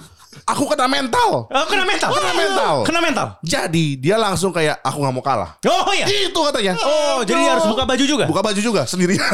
aku 0.44 0.68
kena 0.68 0.86
mental. 0.90 1.48
Oh, 1.48 1.64
kena 1.70 1.88
mental. 1.88 2.10
Kena 2.12 2.32
mental. 2.36 2.74
Kena 2.84 3.00
mental. 3.00 3.26
Jadi 3.40 3.96
dia 3.96 4.20
langsung 4.20 4.52
kayak 4.52 4.82
aku 4.84 5.00
nggak 5.00 5.14
mau 5.14 5.24
kalah. 5.24 5.50
Oh 5.64 5.92
iya. 5.96 6.04
Itu 6.04 6.40
katanya. 6.50 6.76
Oh, 6.76 7.24
jadi 7.24 7.40
dia 7.40 7.50
harus 7.56 7.66
buka 7.70 7.88
baju 7.88 8.04
juga. 8.04 8.24
Buka 8.28 8.42
baju 8.44 8.60
juga 8.60 8.82
sendirian. 8.90 9.24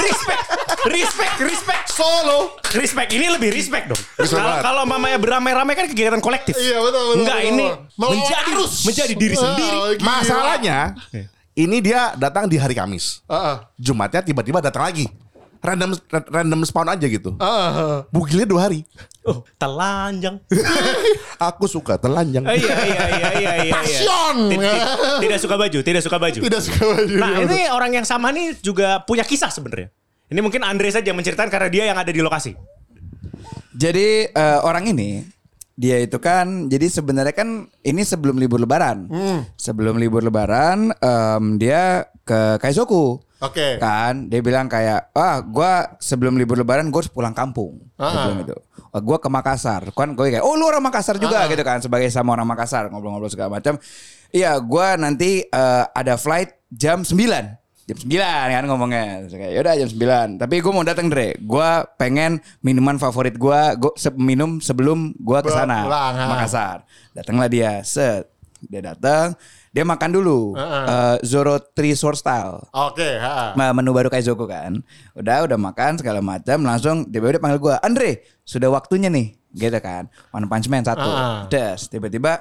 respect, 0.00 0.42
respect, 0.90 1.34
respect. 1.40 1.84
Solo. 1.92 2.58
Respect 2.76 3.10
ini 3.14 3.26
lebih 3.30 3.54
respect 3.54 3.92
dong. 3.92 4.02
Kalau 4.60 4.84
mamanya 4.84 5.16
beramai-ramai 5.16 5.72
kan 5.72 5.86
kegiatan 5.88 6.20
kolektif. 6.20 6.58
Iya, 6.58 6.82
betul, 6.82 7.02
betul, 7.12 7.16
Enggak 7.22 7.38
betul, 7.40 7.50
ini 7.54 7.66
betul. 7.70 7.96
Menjadi 7.96 8.52
menjadi 8.84 9.14
diri 9.16 9.36
Wah, 9.36 9.42
sendiri. 9.42 9.78
Masalahnya 10.04 10.78
ini 11.56 11.80
dia 11.80 12.12
datang 12.20 12.44
di 12.44 12.60
hari 12.60 12.76
Kamis. 12.76 13.24
Ah, 13.24 13.34
ah. 13.34 13.56
Jumatnya 13.80 14.20
tiba-tiba 14.20 14.60
datang 14.60 14.84
lagi. 14.84 15.08
Random 15.66 15.90
random 16.30 16.60
spawn 16.62 16.86
aja 16.86 17.06
gitu. 17.10 17.34
Ah, 17.42 17.50
ah. 17.50 17.98
Bugilnya 18.14 18.46
dua 18.46 18.70
hari. 18.70 18.86
Oh, 19.26 19.42
telanjang. 19.58 20.38
Aku 21.50 21.66
suka 21.66 21.98
telanjang. 21.98 22.46
Oh, 22.46 22.54
iya 22.54 22.74
iya 22.86 23.04
iya 23.10 23.28
iya 23.34 23.52
iya. 23.66 23.72
Passion. 23.74 24.36
Tidak, 24.54 24.74
tidak 25.18 25.38
suka 25.42 25.54
baju, 25.58 25.78
tidak 25.82 26.02
suka 26.06 26.16
baju. 26.22 26.40
Tidak 26.46 26.60
suka 26.62 26.82
baju. 26.86 27.14
Nah, 27.18 27.30
Iya, 27.34 27.44
ini 27.50 27.60
orang 27.66 27.90
yang 27.98 28.06
sama 28.06 28.30
nih 28.30 28.54
juga 28.62 29.02
punya 29.02 29.26
kisah 29.26 29.50
sebenarnya. 29.50 29.90
Ini 30.30 30.38
mungkin 30.38 30.62
Andre 30.62 30.90
saja 30.94 31.10
yang 31.10 31.18
menceritakan 31.18 31.50
karena 31.50 31.68
dia 31.70 31.84
yang 31.90 31.98
ada 31.98 32.10
di 32.14 32.22
lokasi. 32.22 32.54
Jadi 33.76 34.30
eh, 34.30 34.58
orang 34.62 34.88
ini 34.88 35.20
dia 35.76 36.00
itu 36.00 36.16
kan 36.16 36.72
jadi 36.72 36.88
sebenarnya 36.88 37.36
kan 37.36 37.68
ini 37.84 38.00
sebelum 38.00 38.40
libur 38.40 38.56
lebaran. 38.56 39.10
Sebelum 39.60 40.00
libur 40.00 40.24
lebaran 40.24 40.88
em, 40.96 41.44
dia 41.60 42.08
ke 42.24 42.56
Kaizoku. 42.58 43.20
Oke. 43.36 43.76
Kan 43.76 44.28
dia 44.28 44.40
bilang 44.40 44.64
kayak, 44.64 45.12
"Ah, 45.12 45.40
gua 45.40 45.92
sebelum 45.98 46.34
libur 46.34 46.56
lebaran 46.56 46.88
gue 46.88 46.96
harus 46.96 47.12
pulang 47.12 47.32
kampung." 47.32 47.76
Dia 47.94 48.02
Ah. 48.02 48.12
bilang 48.28 48.40
gitu. 48.42 48.56
Oh, 48.90 49.00
gua 49.00 49.20
ke 49.20 49.28
Makassar. 49.28 49.84
Kan 49.92 50.16
gue 50.16 50.32
kayak, 50.32 50.40
"Oh, 50.40 50.56
lu 50.56 50.64
orang 50.64 50.80
Makassar 50.80 51.16
juga." 51.16 51.44
gitu 51.46 51.60
kan 51.60 51.78
sebagai 51.78 52.08
sama 52.08 52.32
orang 52.32 52.48
Makassar 52.48 52.88
ngobrol-ngobrol 52.88 53.28
segala 53.28 53.60
macam. 53.60 53.76
Iya, 54.30 54.56
gua 54.58 54.96
nanti 54.96 55.44
eh, 55.44 55.84
ada 55.86 56.16
flight 56.16 56.56
jam 56.68 57.04
9 57.04 57.60
jam 57.86 57.94
9 58.02 58.18
kan 58.50 58.64
ngomongnya 58.66 59.30
kayak 59.30 59.52
yaudah 59.54 59.78
jam 59.78 59.86
9 59.86 60.42
tapi 60.42 60.58
gue 60.58 60.72
mau 60.74 60.82
datang 60.82 61.06
Dre 61.06 61.38
gue 61.38 61.68
pengen 61.94 62.42
minuman 62.58 62.98
favorit 62.98 63.38
gue 63.38 63.60
gue 63.78 63.92
minum 64.18 64.58
sebelum 64.58 65.14
gue 65.14 65.38
ke 65.38 65.50
sana 65.54 65.86
Pulang, 65.86 66.14
ha. 66.18 66.24
Makassar 66.26 66.76
datanglah 67.14 67.46
dia 67.46 67.86
set 67.86 68.26
dia 68.58 68.82
datang 68.82 69.38
dia 69.76 69.84
makan 69.84 70.08
dulu 70.10 70.56
eh, 70.56 71.16
Zoro 71.20 71.60
Three 71.60 71.92
Sword 71.92 72.16
Style 72.16 72.64
Oke, 72.72 73.20
ha. 73.20 73.52
Ma- 73.52 73.70
menu 73.70 73.92
baru 73.92 74.08
Kaizoku 74.08 74.48
kan 74.48 74.80
udah 75.12 75.44
udah 75.44 75.58
makan 75.60 76.00
segala 76.00 76.24
macam 76.24 76.64
langsung 76.64 77.04
tiba-tiba 77.04 77.38
panggil 77.38 77.60
gue 77.60 77.74
Andre 77.76 78.10
sudah 78.40 78.72
waktunya 78.72 79.12
nih 79.12 79.36
gitu 79.52 79.76
kan 79.76 80.08
One 80.30 80.48
Punch 80.48 80.66
Man 80.66 80.80
satu 80.80 81.04
Ah. 81.04 81.44
des 81.46 81.76
tiba-tiba 81.84 82.40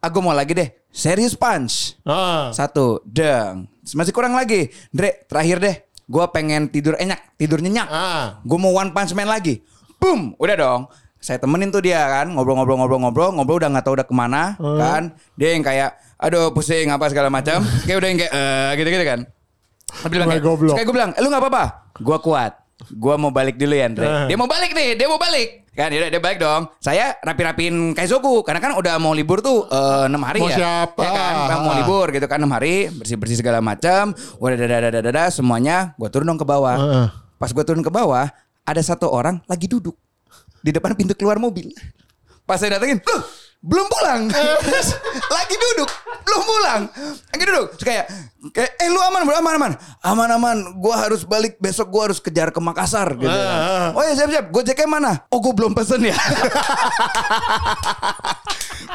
aku 0.00 0.18
mau 0.18 0.32
lagi 0.32 0.56
deh 0.56 0.72
serius 0.88 1.32
punch 1.32 2.00
Ah. 2.02 2.48
satu, 2.50 3.00
deng. 3.02 3.64
Masih 3.88 4.10
kurang 4.10 4.32
lagi. 4.32 4.68
Dre, 4.88 5.24
terakhir 5.24 5.56
deh. 5.58 5.76
Gue 6.04 6.20
pengen 6.28 6.68
tidur 6.68 6.94
enak, 6.94 7.34
tidur 7.34 7.58
nyenyak. 7.58 7.88
Ah. 7.88 8.38
Gue 8.40 8.54
mau 8.54 8.70
one 8.72 8.90
punch 8.90 9.10
man 9.10 9.26
lagi. 9.26 9.64
Boom, 9.96 10.36
udah 10.36 10.54
dong. 10.54 10.82
Saya 11.16 11.38
temenin 11.38 11.70
tuh 11.70 11.80
dia 11.80 12.02
kan, 12.04 12.28
ngobrol-ngobrol-ngobrol-ngobrol, 12.28 13.32
ngobrol 13.32 13.56
udah 13.56 13.70
nggak 13.70 13.84
tahu 13.84 13.94
udah 13.94 14.04
ke 14.04 14.12
mana, 14.12 14.42
kan? 14.58 15.02
Dia 15.34 15.54
yang 15.54 15.62
kayak, 15.62 15.94
aduh 16.22 16.54
pusing 16.54 16.88
apa 16.88 17.10
segala 17.10 17.28
macam, 17.28 17.60
kayak 17.86 17.98
udah 17.98 18.08
yang 18.08 18.18
kayak, 18.18 18.32
eh 18.32 18.70
gitu-gitu 18.78 19.04
kan. 19.04 19.20
Tapi 19.92 20.12
bilang 20.14 20.28
kayak, 20.30 20.42
goblok. 20.42 20.74
kayak 20.74 20.86
gue 20.86 20.94
bilang, 20.94 21.10
"Eh, 21.12 21.20
lu 21.20 21.28
nggak 21.28 21.42
apa-apa, 21.42 21.64
gue 21.98 22.16
kuat, 22.18 22.52
gue 22.88 23.14
mau 23.18 23.28
balik 23.28 23.58
dulu 23.58 23.74
ya 23.74 23.84
Andre. 23.84 24.06
Dia 24.24 24.36
mau 24.36 24.46
balik 24.46 24.70
nih, 24.72 24.94
dia 24.94 25.06
mau 25.06 25.18
balik. 25.18 25.60
Kan, 25.72 25.88
yaudah 25.88 26.12
dia 26.12 26.20
balik 26.20 26.36
dong. 26.36 26.68
Saya 26.78 27.16
rapi-rapin 27.18 27.96
Kaizoku, 27.96 28.44
karena 28.44 28.60
kan 28.60 28.76
udah 28.76 29.00
mau 29.00 29.12
libur 29.12 29.40
tuh 29.40 29.64
eh, 29.66 30.04
enam 30.04 30.20
hari 30.20 30.40
Mau 30.40 30.52
ya. 30.52 30.56
siapa? 30.60 31.00
Ya 31.00 31.10
kan, 31.10 31.34
Bang, 31.48 31.60
mau 31.64 31.74
libur 31.74 32.06
gitu 32.08 32.26
kan 32.28 32.36
enam 32.36 32.52
hari 32.52 32.92
bersih 32.92 33.16
bersih 33.16 33.40
segala 33.40 33.64
macam 33.64 34.12
udah 34.36 34.52
dada 34.54 34.76
dada 34.84 35.00
dada 35.00 35.24
semuanya 35.28 35.96
gue 35.96 36.08
turun 36.08 36.28
dong 36.28 36.36
ke 36.36 36.44
bawah 36.44 36.76
Heeh. 36.76 37.06
pas 37.36 37.48
gue 37.48 37.64
turun 37.64 37.80
ke 37.80 37.88
bawah 37.88 38.28
ada 38.62 38.82
satu 38.84 39.08
orang 39.08 39.40
lagi 39.48 39.64
duduk 39.64 39.96
di 40.60 40.70
depan 40.70 40.92
pintu 40.92 41.16
keluar 41.16 41.40
mobil 41.40 41.72
pas 42.44 42.60
saya 42.60 42.76
datengin 42.76 43.00
"Loh, 43.00 43.24
belum 43.62 43.86
pulang. 43.86 44.26
Lagi 45.38 45.54
duduk. 45.54 45.86
Belum 46.26 46.42
pulang. 46.42 46.82
Lagi 47.30 47.44
duduk. 47.46 47.66
Terus 47.78 47.86
kayak 47.86 48.06
kayak 48.50 48.70
eh 48.74 48.90
lu 48.90 48.98
aman 48.98 49.22
bro? 49.22 49.38
Aman 49.38 49.54
aman. 49.54 49.72
Aman 50.02 50.28
aman. 50.34 50.56
Gue 50.82 50.94
harus 50.98 51.22
balik. 51.22 51.62
Besok 51.62 51.86
gue 51.88 52.02
harus 52.10 52.18
kejar 52.18 52.50
ke 52.50 52.58
Makassar 52.58 53.14
gitu 53.14 53.30
kan. 53.30 53.94
oh 53.94 54.02
ya 54.02 54.12
siap 54.18 54.30
siap. 54.34 54.46
Gojeknya 54.50 54.88
mana? 54.90 55.12
Oh 55.30 55.38
gue 55.38 55.54
belum 55.54 55.72
pesen 55.72 56.02
ya 56.02 56.18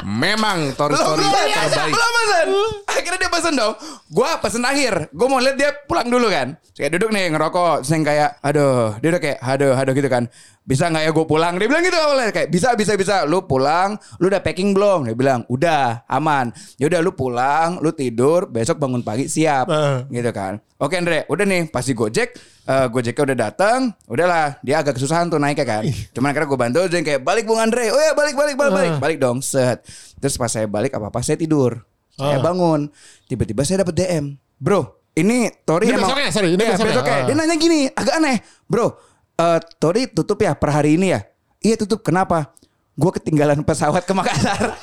Memang 0.04 0.72
Tori 0.74 0.94
belum 0.94 1.18
ya, 1.18 1.66
terbaik. 1.68 1.92
belum 1.92 2.12
pesen 2.14 2.48
akhirnya 2.88 3.18
dia 3.18 3.30
pesen 3.30 3.54
dong. 3.56 3.74
Gue 4.10 4.30
pesen 4.42 4.64
akhir. 4.66 4.92
Gue 5.14 5.26
mau 5.30 5.40
lihat 5.40 5.56
dia 5.56 5.70
pulang 5.86 6.08
dulu 6.10 6.26
kan. 6.28 6.58
Terus 6.58 6.78
kayak 6.84 6.92
duduk 6.98 7.10
nih 7.14 7.24
ngerokok. 7.32 7.74
Terus 7.82 7.92
yang 7.94 8.04
kayak 8.04 8.30
aduh. 8.42 8.98
Dia 9.00 9.08
udah 9.16 9.22
kayak 9.22 9.38
aduh 9.40 9.74
aduh 9.74 9.94
gitu 9.96 10.08
kan. 10.10 10.24
Bisa 10.68 10.84
nggak 10.92 11.04
ya 11.08 11.10
gue 11.16 11.26
pulang? 11.26 11.54
Dia 11.56 11.66
bilang 11.70 11.82
gitu 11.86 11.96
awalnya. 11.96 12.30
Kayak 12.34 12.48
bisa 12.52 12.68
bisa 12.76 12.92
bisa. 12.98 13.14
Lu 13.24 13.46
pulang 13.48 13.96
lu 14.20 14.28
udah 14.28 14.42
packing 14.44 14.76
belum? 14.76 15.08
Dia 15.08 15.16
bilang 15.16 15.40
udah 15.48 16.04
aman. 16.10 16.52
Ya 16.76 16.90
udah 16.90 17.00
lu 17.00 17.14
pulang 17.16 17.80
lu 17.80 17.90
tidur 17.94 18.50
besok 18.50 18.76
bangun 18.76 19.00
pagi 19.00 19.30
siap. 19.30 19.66
Eh. 19.70 19.96
gitu 20.12 20.30
kan. 20.34 20.60
Oke 20.78 20.98
Andre. 20.98 21.24
Udah 21.32 21.44
nih 21.48 21.70
pasti 21.72 21.96
gojek 21.96 22.36
eh, 22.68 22.86
gojeknya 22.92 23.22
udah 23.32 23.38
datang 23.48 23.78
udahlah 24.04 24.60
dia 24.60 24.84
agak 24.84 25.00
kesusahan 25.00 25.32
tuh 25.32 25.40
naiknya 25.40 25.64
kan. 25.64 25.82
Cuman 26.12 26.28
akhirnya 26.30 26.48
gue 26.52 26.60
bantu 26.60 26.80
dan 26.92 27.00
kayak 27.00 27.20
balik 27.24 27.48
bung 27.48 27.56
Andre. 27.56 27.88
Oh 27.88 27.96
ya 27.98 28.12
balik 28.12 28.36
balik 28.36 28.54
balik 28.54 28.72
balik. 28.76 28.92
Balik 29.00 29.18
dong 29.18 29.40
set. 29.40 29.80
Terus 30.20 30.36
pas 30.36 30.52
saya 30.52 30.68
balik 30.68 30.92
apa 30.92 31.08
apa 31.08 31.18
saya 31.24 31.40
tidur. 31.40 31.80
Saya 32.14 32.42
bangun 32.42 32.90
tiba-tiba 33.30 33.62
saya 33.62 33.86
dapat 33.86 33.94
DM 33.94 34.34
bro 34.58 34.90
ini 35.14 35.50
Tori 35.62 35.86
Ini 35.86 35.98
emang 35.98 36.10
besoknya, 36.14 36.30
sorry, 36.30 36.48
ini 36.54 36.62
Iya, 36.62 36.74
besoknya. 36.74 36.94
besoknya. 36.94 37.14
Ah. 37.14 37.26
dia 37.26 37.34
nanya 37.34 37.56
gini 37.58 37.80
agak 37.90 38.14
aneh 38.18 38.36
bro 38.66 38.86
eh, 39.34 39.58
Tori 39.78 40.02
tutup 40.10 40.38
ya 40.42 40.54
per 40.54 40.70
hari 40.74 40.94
ini 40.98 41.14
ya? 41.14 41.22
Iya 41.58 41.74
tutup. 41.78 42.06
Kenapa? 42.06 42.54
Gue 42.98 43.10
ketinggalan 43.14 43.62
pesawat 43.62 44.02
ke 44.02 44.12
Makassar. 44.14 44.74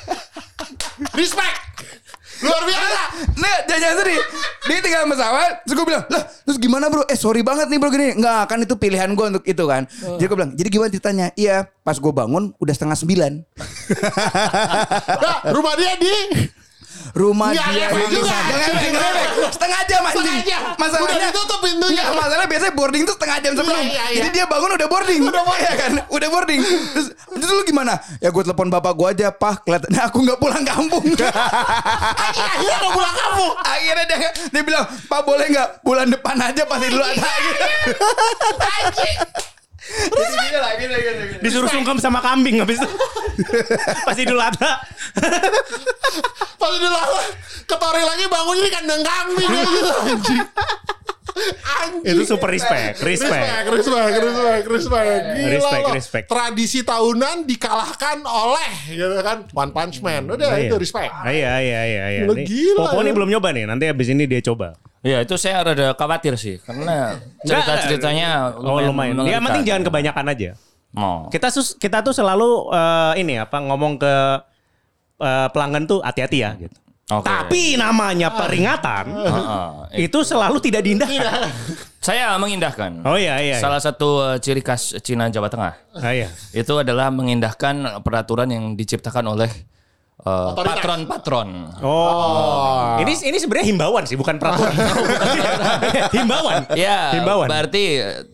Respect. 1.12 1.56
Luar 2.44 2.62
biasa. 2.68 3.00
Nah, 3.40 3.56
jangan 3.64 3.96
sedih. 4.04 4.20
Dia 4.68 4.78
tinggal 4.84 5.08
pesawat, 5.08 5.64
terus 5.64 5.72
gue 5.76 5.86
bilang, 5.88 6.04
lah, 6.08 6.24
terus 6.56 6.72
gimana 6.72 6.88
bro? 6.88 7.04
Eh 7.04 7.20
sorry 7.20 7.44
banget 7.44 7.68
nih 7.68 7.76
bro 7.76 7.92
gini. 7.92 8.16
Enggak, 8.16 8.48
kan 8.48 8.58
itu 8.64 8.74
pilihan 8.80 9.12
gue 9.12 9.26
untuk 9.28 9.44
itu 9.44 9.64
kan. 9.68 9.84
Jadi 10.16 10.24
gue 10.24 10.36
bilang, 10.40 10.52
jadi 10.56 10.68
gimana 10.72 10.88
ceritanya? 10.88 11.26
Iya, 11.36 11.68
pas 11.84 12.00
gue 12.00 12.08
bangun 12.08 12.56
udah 12.56 12.72
setengah 12.72 12.96
sembilan. 12.96 13.32
Nah, 15.16 15.54
rumah 15.54 15.74
dia 15.78 15.94
di 15.98 16.14
Rumah 17.16 17.48
Nggak 17.56 17.68
dia 17.72 17.86
di 17.88 18.06
juga. 18.12 18.36
Jangan 18.36 18.70
efek. 18.76 18.92
Setengah 19.52 19.80
jam 19.88 20.00
anjing. 20.04 20.20
Setengah 20.20 20.40
jam. 20.44 20.60
Masalahnya 20.76 21.06
Udah 21.06 21.28
ditutup 21.32 21.58
pintunya. 21.64 22.02
Nggak, 22.02 22.08
masalahnya 22.18 22.48
biasanya 22.50 22.74
boarding 22.76 23.02
tuh 23.08 23.14
setengah 23.16 23.36
jam 23.40 23.52
sebelum. 23.56 23.82
Iya, 23.82 23.90
iya, 23.90 24.04
iya. 24.10 24.18
Jadi 24.20 24.28
dia 24.34 24.44
bangun 24.44 24.70
udah 24.76 24.88
boarding. 24.88 25.22
Udah 25.24 25.42
boarding. 25.46 25.76
kan? 25.76 25.92
Udah 26.12 26.28
boarding. 26.28 26.60
Terus, 26.66 27.06
terus 27.14 27.50
lu 27.52 27.62
gimana? 27.64 27.92
Ya 28.20 28.28
gue 28.28 28.42
telepon 28.42 28.68
bapak 28.68 28.92
gue 28.92 29.08
aja, 29.16 29.26
Pak. 29.32 29.54
Kelihatannya 29.64 30.02
aku 30.04 30.18
nggak 30.26 30.38
pulang 30.40 30.64
kampung. 30.64 31.04
akhirnya 32.26 32.76
mau 32.82 32.92
pulang 32.92 33.14
kamu. 33.16 33.46
Akhirnya 33.64 34.04
dia, 34.08 34.30
dia 34.52 34.62
bilang, 34.62 34.84
Pak 34.86 35.20
boleh 35.24 35.46
nggak 35.52 35.68
bulan 35.84 36.06
depan 36.10 36.36
aja 36.40 36.62
pasti 36.68 36.86
dulu 36.92 37.04
ada. 37.04 37.30
Terus 38.96 39.55
gini 39.86 40.58
lah, 40.58 40.72
gini, 40.74 40.94
gini, 40.94 41.22
gini. 41.28 41.40
Disuruh 41.40 41.68
sungkem 41.68 41.96
sama 41.96 42.18
kambing 42.18 42.58
habis 42.58 42.76
itu. 42.76 42.88
Pas 44.06 44.16
Idul 44.16 44.38
Adha. 44.38 44.72
Pas 46.56 46.70
udah 46.72 46.90
lama 46.90 47.20
ketori 47.64 48.02
lagi 48.02 48.24
bangunnya 48.26 48.64
di 48.64 48.72
kandang 48.72 49.02
kambing 49.02 49.48
ya 49.48 49.64
gitu 49.64 49.90
anjing. 50.02 50.40
Anjing. 51.76 52.14
Itu 52.16 52.22
super 52.26 52.48
respect, 52.48 53.04
respect. 53.04 53.68
Respect, 53.68 54.24
respect, 54.24 54.64
respect. 54.66 55.22
Gila 55.36 55.52
Respect, 55.52 55.84
loh. 55.84 55.92
respect. 55.92 56.26
Tradisi 56.26 56.80
tahunan 56.80 57.44
dikalahkan 57.44 58.24
oleh 58.24 58.70
gitu 58.88 59.20
kan 59.20 59.44
One 59.52 59.70
Punch 59.70 60.00
Man. 60.00 60.24
Udah 60.26 60.56
Iya. 60.56 60.72
itu 60.72 60.76
respect. 60.80 61.12
Ah, 61.12 61.28
Iya, 61.28 61.60
iya, 61.60 61.80
iya. 61.84 62.04
iya. 62.08 62.22
Gila, 62.24 62.88
ya. 62.88 63.00
ini 63.04 63.10
belum 63.12 63.28
nyoba 63.28 63.52
nih. 63.52 63.68
Nanti 63.68 63.84
habis 63.84 64.08
ini 64.08 64.24
dia 64.24 64.40
coba. 64.40 64.80
Ya 65.04 65.22
itu 65.22 65.34
saya 65.38 65.62
rada 65.62 65.92
khawatir 65.94 66.34
sih 66.40 66.56
karena 66.64 67.20
cerita-ceritanya 67.44 68.58
Oh 68.58 68.80
lumayan. 68.80 69.22
Ya, 69.28 69.38
penting 69.38 69.64
jangan 69.64 69.82
kebanyakan 69.86 70.24
aja. 70.32 70.50
Oh. 70.96 71.28
Kita 71.28 71.52
sus, 71.52 71.76
kita 71.76 72.00
tuh 72.00 72.16
selalu 72.16 72.72
eh, 72.72 73.12
ini 73.20 73.36
apa 73.36 73.60
ngomong 73.60 74.00
ke 74.00 74.14
eh, 75.20 75.48
pelanggan 75.52 75.84
tuh 75.84 76.00
hati-hati 76.00 76.38
ya 76.42 76.56
gitu. 76.56 76.76
Oke. 77.06 77.22
Tapi 77.22 77.78
namanya 77.78 78.34
peringatan 78.34 79.06
Heeh. 79.14 79.70
itu 80.10 80.18
selalu 80.26 80.58
tidak 80.58 80.82
diindahkan. 80.82 81.46
Saya 82.02 82.34
mengindahkan. 82.34 83.06
Oh 83.06 83.14
iya 83.14 83.38
iya. 83.38 83.62
Salah 83.62 83.78
satu 83.78 84.34
uh, 84.34 84.36
ciri 84.42 84.58
khas 84.58 84.98
Cina 85.06 85.30
Jawa 85.30 85.46
Tengah 85.46 85.74
Ah, 86.02 86.10
iya. 86.10 86.26
itu 86.50 86.74
adalah 86.74 87.14
mengindahkan 87.14 88.02
peraturan 88.02 88.50
yang 88.50 88.74
diciptakan 88.74 89.38
oleh 89.38 89.46
uh, 90.22 90.52
Otoritas. 90.52 90.80
patron-patron. 90.80 91.48
Oh. 91.82 92.96
Ini 93.02 93.12
ini 93.26 93.36
sebenarnya 93.36 93.66
himbauan 93.68 94.04
sih, 94.04 94.16
bukan 94.16 94.38
peraturan. 94.38 94.72
himbauan. 96.16 96.62
Ya, 96.72 97.12
Himbauan. 97.18 97.48
berarti 97.50 97.82
uh, 98.00 98.24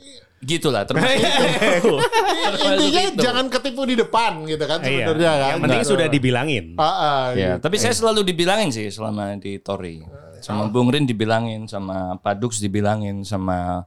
gitulah 0.42 0.82
termasuk 0.82 1.18
itu. 1.78 1.94
Intinya 2.62 3.02
itu. 3.06 3.20
jangan 3.22 3.46
ketipu 3.46 3.86
di 3.86 3.94
depan 3.94 4.42
gitu 4.44 4.64
kan 4.66 4.78
Iya. 4.82 5.06
sebenarnya 5.10 5.32
kan. 5.32 5.48
Yang 5.50 5.60
penting 5.62 5.82
sudah 5.86 6.06
dibilangin. 6.06 6.64
Ah, 6.76 6.84
ah, 6.84 7.22
Ya, 7.32 7.56
gitu. 7.56 7.62
tapi 7.62 7.76
saya 7.78 7.94
selalu 7.94 8.26
dibilangin 8.26 8.70
sih 8.70 8.90
selama 8.90 9.38
di 9.38 9.58
Tori. 9.58 10.02
Sama 10.42 10.66
Bung 10.66 10.90
Rin 10.90 11.06
dibilangin, 11.06 11.70
sama 11.70 12.18
Padux 12.18 12.58
dibilangin, 12.58 13.22
sama 13.22 13.86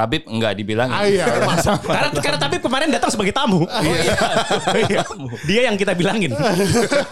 Tabib 0.00 0.22
enggak 0.24 0.52
dibilangin. 0.56 0.96
Ah, 0.96 1.04
iya. 1.04 1.28
karena 1.84 2.08
karena 2.16 2.38
tapi 2.40 2.56
kemarin 2.56 2.88
datang 2.88 3.12
sebagai 3.12 3.36
tamu. 3.36 3.68
Iya. 4.80 5.04
Dia 5.44 5.60
yang 5.68 5.76
kita 5.76 5.92
bilangin. 5.92 6.32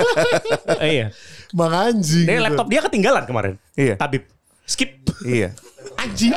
iya. 0.81 1.13
Bang 1.53 1.73
anjing. 1.73 2.25
Dia 2.25 2.41
gitu. 2.41 2.45
laptop 2.49 2.67
dia 2.67 2.81
ketinggalan 2.81 3.25
kemarin. 3.29 3.55
Iya. 3.77 4.01
Tabib. 4.01 4.25
Skip. 4.65 5.05
Iya. 5.21 5.53
Anjing. 5.97 6.33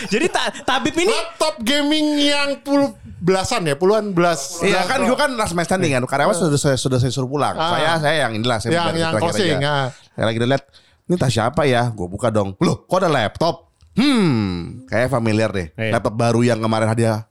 Jadi 0.00 0.26
ta 0.26 0.48
tabib 0.64 0.96
ini 0.96 1.12
Laptop 1.12 1.60
gaming 1.60 2.16
yang 2.18 2.56
puluh 2.64 2.96
belasan 3.20 3.68
ya, 3.68 3.76
puluhan 3.76 4.16
belas. 4.16 4.64
Iya 4.64 4.88
kan 4.88 5.04
gue 5.04 5.12
kan 5.12 5.28
last 5.36 5.52
man 5.52 5.68
standing 5.68 5.92
kan 5.92 6.08
Karyawan 6.08 6.32
sudah 6.32 6.56
saya 6.56 6.76
sudah 6.80 6.96
saya 6.96 7.12
suruh 7.12 7.28
pulang 7.28 7.52
Ah. 7.52 7.76
Saya 7.76 7.90
saya 8.00 8.16
yang 8.24 8.32
inilah 8.32 8.56
saya 8.56 8.72
Yang- 8.72 8.96
yang 8.96 9.12
closing, 9.20 9.60
aja. 9.60 9.68
ah. 9.68 9.86
Saya 10.16 10.24
lagi 10.24 10.38
lihat 10.40 10.64
Ini 11.04 11.14
tas 11.16 11.28
siapa 11.28 11.62
ya 11.64 11.90
Gue 11.90 12.06
buka 12.06 12.30
dong 12.30 12.56
Loh 12.58 12.80
kok 12.82 12.96
ada 12.96 13.12
laptop 13.12 13.69
Hmm 14.00 14.88
Kayak 14.88 15.12
familiar 15.12 15.52
deh 15.52 15.68
Iya. 15.76 16.00
Laptop 16.00 16.16
baru 16.16 16.40
yang 16.40 16.58
kemarin 16.58 16.88
hadiah 16.88 17.28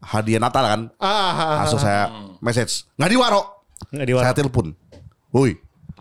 hadiah 0.00 0.40
Natal 0.40 0.64
kan. 0.64 0.80
Ah, 0.96 1.08
ah, 1.08 1.32
ah. 1.36 1.56
Langsung 1.64 1.80
saya 1.80 2.08
message. 2.40 2.88
Nggak 2.96 3.10
di 3.12 3.18
waro. 3.20 3.42
Nggak 3.92 4.06
di 4.08 4.12
waro. 4.16 4.24
Saya 4.24 4.36
telepon. 4.36 4.66
Woi, 5.30 5.54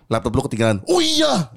laptop 0.07 0.31
lu 0.33 0.41
ketinggalan. 0.47 0.79
Oh 0.87 1.03
iya. 1.03 1.51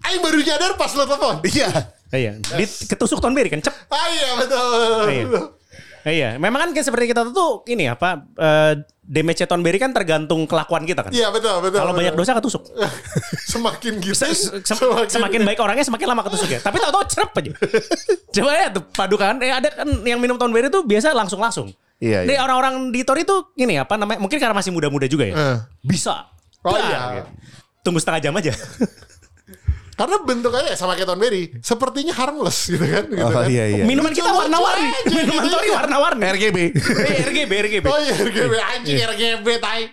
Aing 0.00 0.24
baru 0.24 0.40
nyadar 0.40 0.74
pas 0.80 0.90
lo 0.96 1.04
telepon. 1.04 1.36
Iya. 1.52 1.68
Iya, 2.10 2.42
di, 2.42 2.66
ketusuk 2.90 3.22
Tonberry 3.22 3.46
kan 3.46 3.62
cep. 3.62 3.70
Ah 3.86 4.06
iya 4.10 4.28
betul. 4.34 5.04
Iya. 5.06 5.40
Iya, 6.00 6.28
memang 6.42 6.66
kan 6.66 6.70
kayak 6.74 6.86
seperti 6.90 7.14
kita 7.14 7.22
tuh 7.30 7.62
ini 7.70 7.86
apa 7.86 8.26
eh 8.34 8.82
damage 9.10 9.42
Tonberry 9.42 9.82
kan 9.82 9.90
tergantung 9.90 10.46
kelakuan 10.46 10.86
kita 10.86 11.02
kan. 11.02 11.10
Iya 11.10 11.34
betul 11.34 11.58
betul. 11.66 11.82
Kalau 11.82 11.92
banyak 11.98 12.14
dosa 12.14 12.38
ketusuk. 12.38 12.62
semakin 13.52 13.92
gitu. 13.98 14.14
Sem- 14.14 14.62
semakin 15.10 15.42
baik 15.42 15.58
orangnya 15.58 15.82
semakin 15.82 16.06
lama 16.14 16.22
ketusuk 16.22 16.46
ya. 16.46 16.62
Tapi 16.62 16.78
tau-tau 16.78 17.02
cerep 17.10 17.30
aja. 17.34 17.50
Coba 18.30 18.50
ya 18.54 18.66
tuh 18.70 18.86
padukan. 18.94 19.34
Eh, 19.42 19.50
ada 19.50 19.68
kan 19.74 19.88
yang 20.06 20.22
minum 20.22 20.38
Tonberry 20.38 20.70
tuh 20.70 20.86
biasa 20.86 21.10
langsung-langsung. 21.10 21.74
Iya, 22.00 22.24
Nih 22.24 22.38
iya. 22.38 22.46
orang-orang 22.46 22.94
di 22.94 23.04
Tori 23.04 23.28
tuh 23.28 23.52
ini 23.60 23.76
apa 23.76 23.98
namanya? 23.98 24.22
Mungkin 24.22 24.40
karena 24.40 24.56
masih 24.56 24.72
muda-muda 24.72 25.04
juga 25.10 25.26
ya. 25.28 25.34
Eh. 25.36 25.58
Bisa. 25.84 26.30
Oh, 26.64 26.72
iya. 26.78 27.20
gitu. 27.20 27.28
Tunggu 27.82 27.98
setengah 27.98 28.30
jam 28.30 28.32
aja. 28.38 28.54
Karena 30.00 30.16
bentukannya 30.24 30.72
sama 30.80 30.96
kayak 30.96 31.12
Tonberry, 31.12 31.42
sepertinya 31.60 32.16
harmless 32.16 32.72
gitu 32.72 32.80
kan. 32.88 33.04
Gitu 33.04 33.20
Oh 33.20 33.28
kan. 33.28 33.44
iya 33.52 33.64
iya. 33.68 33.84
Minuman 33.84 34.16
kita 34.16 34.32
warna-warni. 34.32 34.88
Minuman 35.12 35.44
gitu 35.44 35.48
Tori 35.52 35.68
ya. 35.68 35.74
warna-warni. 35.76 36.24
RGB. 36.24 36.56
Eh, 36.72 37.20
RGB, 37.28 37.52
RGB. 37.68 37.84
Oh 37.84 38.00
iya 38.00 38.14
RGB 38.16 38.52
anjing 38.56 38.96
RGB 38.96 39.46
tai. 39.60 39.92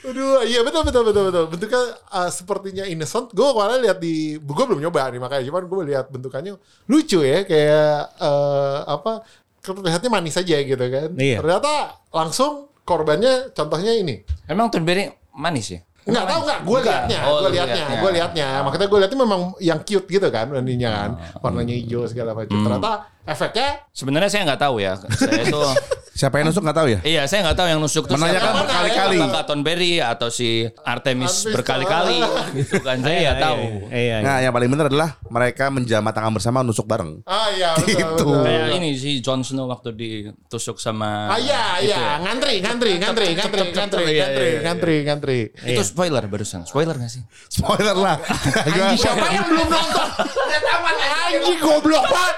Aduh, 0.00 0.46
iya 0.46 0.62
betul 0.62 0.86
betul 0.86 1.02
betul 1.02 1.22
betul. 1.34 1.44
Bentuknya 1.50 1.82
uh, 2.08 2.30
sepertinya 2.30 2.84
innocent. 2.86 3.34
Gue 3.34 3.50
kemarin 3.50 3.82
lihat 3.82 3.98
di, 3.98 4.38
gue 4.38 4.64
belum 4.70 4.80
nyoba 4.80 5.10
nih 5.10 5.18
makanya. 5.18 5.44
Cuman 5.50 5.62
gue 5.66 5.80
lihat 5.92 6.06
bentukannya 6.14 6.54
lucu 6.86 7.18
ya, 7.20 7.42
kayak 7.42 7.94
eh, 8.22 8.78
apa? 8.86 9.26
Terlihatnya 9.60 10.08
manis 10.08 10.38
aja 10.38 10.56
gitu 10.62 10.84
kan. 10.88 11.10
Iya. 11.18 11.42
Ternyata 11.42 12.00
langsung 12.14 12.70
korbannya 12.86 13.50
contohnya 13.52 13.92
ini. 13.92 14.24
Emang 14.48 14.72
Tonberry 14.72 15.10
manis 15.36 15.68
ya? 15.74 15.80
Enggak 16.10 16.26
tahu 16.26 16.40
enggak, 16.42 16.60
gue 16.60 16.78
liatnya, 16.82 17.18
Oh, 17.22 17.36
gue 17.40 17.50
liatnya, 17.54 17.74
liatnya. 17.86 17.98
gue 18.02 18.10
liatnya. 18.12 18.48
Makanya 18.66 18.86
gue 18.90 18.98
liatnya 19.00 19.18
memang 19.22 19.40
yang 19.58 19.78
cute 19.80 20.06
gitu 20.06 20.28
kan, 20.28 20.46
warnanya 20.50 20.90
kan, 20.90 21.10
warnanya 21.38 21.74
hijau 21.74 22.02
segala 22.04 22.34
macam. 22.34 22.58
Ternyata 22.58 22.92
efeknya 23.24 23.68
Sebenarnya 23.94 24.30
saya 24.32 24.42
nggak 24.48 24.60
tahu 24.60 24.76
ya. 24.82 24.98
Saya 24.98 25.42
itu 25.46 25.60
Siapa 26.20 26.36
yang 26.36 26.46
nusuk 26.46 26.60
nggak 26.60 26.76
tahu 26.76 26.88
ya? 26.90 26.98
Iya, 27.00 27.22
saya 27.24 27.40
nggak 27.42 27.56
tahu 27.56 27.66
yang 27.66 27.80
nusuk 27.80 28.04
tuh 28.04 28.12
Menanyakan 28.12 28.52
berkali-kali. 28.60 29.18
Apakah 29.18 29.42
Tonberry 29.42 29.92
atau 29.98 30.28
si 30.28 30.48
Artemis, 30.84 31.48
berkali-kali 31.48 32.20
gitu 32.54 32.76
kan. 32.78 33.00
Saya 33.00 33.16
nggak 33.24 33.38
tahu. 33.40 33.60
Iya, 33.88 33.96
iya. 33.96 34.16
Nah, 34.20 34.36
yang 34.38 34.52
paling 34.52 34.68
benar 34.68 34.86
adalah 34.86 35.16
mereka 35.24 35.72
menjamah 35.72 36.12
tangan 36.12 36.32
bersama 36.32 36.60
nusuk 36.60 36.84
bareng. 36.84 37.24
ah 37.24 37.48
iya 37.48 37.72
betul, 37.80 37.96
Gitu. 37.96 38.04
betul. 38.20 38.44
Kayak 38.44 38.68
ini 38.76 38.90
si 38.94 39.10
Jon 39.18 39.40
Snow 39.40 39.64
waktu 39.66 39.90
ditusuk 39.92 40.76
sama 40.76 41.30
Ah 41.30 41.38
iya 41.38 41.62
itu 41.78 41.88
iya, 41.88 41.96
ya. 41.96 42.12
ngantri 42.20 42.54
ngantri 42.60 42.92
ngantri 42.96 43.26
ngantri 43.32 43.60
ngantri 43.70 44.02
Iya, 44.04 44.12
ngantri 44.12 44.12
iya, 44.12 44.26
iya. 44.28 44.60
ngantri 44.60 44.96
ngantri. 45.02 45.38
Itu 45.72 45.82
spoiler 45.82 46.24
barusan. 46.26 46.60
Spoiler 46.62 46.92
gak 46.94 47.08
sih? 47.08 47.22
Spoiler 47.48 47.96
lah. 47.96 48.20
Gua- 48.76 48.92
Siapa 48.92 49.24
yang 49.26 49.48
belum 49.48 49.66
nonton? 49.66 50.08
Anjing 51.30 51.58
goblok 51.58 52.04
banget. 52.04 52.36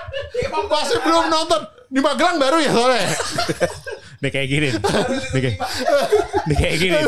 Masih 0.69 0.99
belum 1.01 1.25
nonton. 1.27 1.61
Di 1.93 2.01
Magelang 2.01 2.41
baru 2.41 2.57
ya 2.57 2.73
soalnya. 2.73 3.05
Nih 4.23 4.31
kayak 4.31 4.49
gini. 4.55 4.69
Nih 5.35 5.41
kayak, 5.43 5.57
nih 6.49 6.57
kayak 6.57 6.77
gini. 6.79 6.99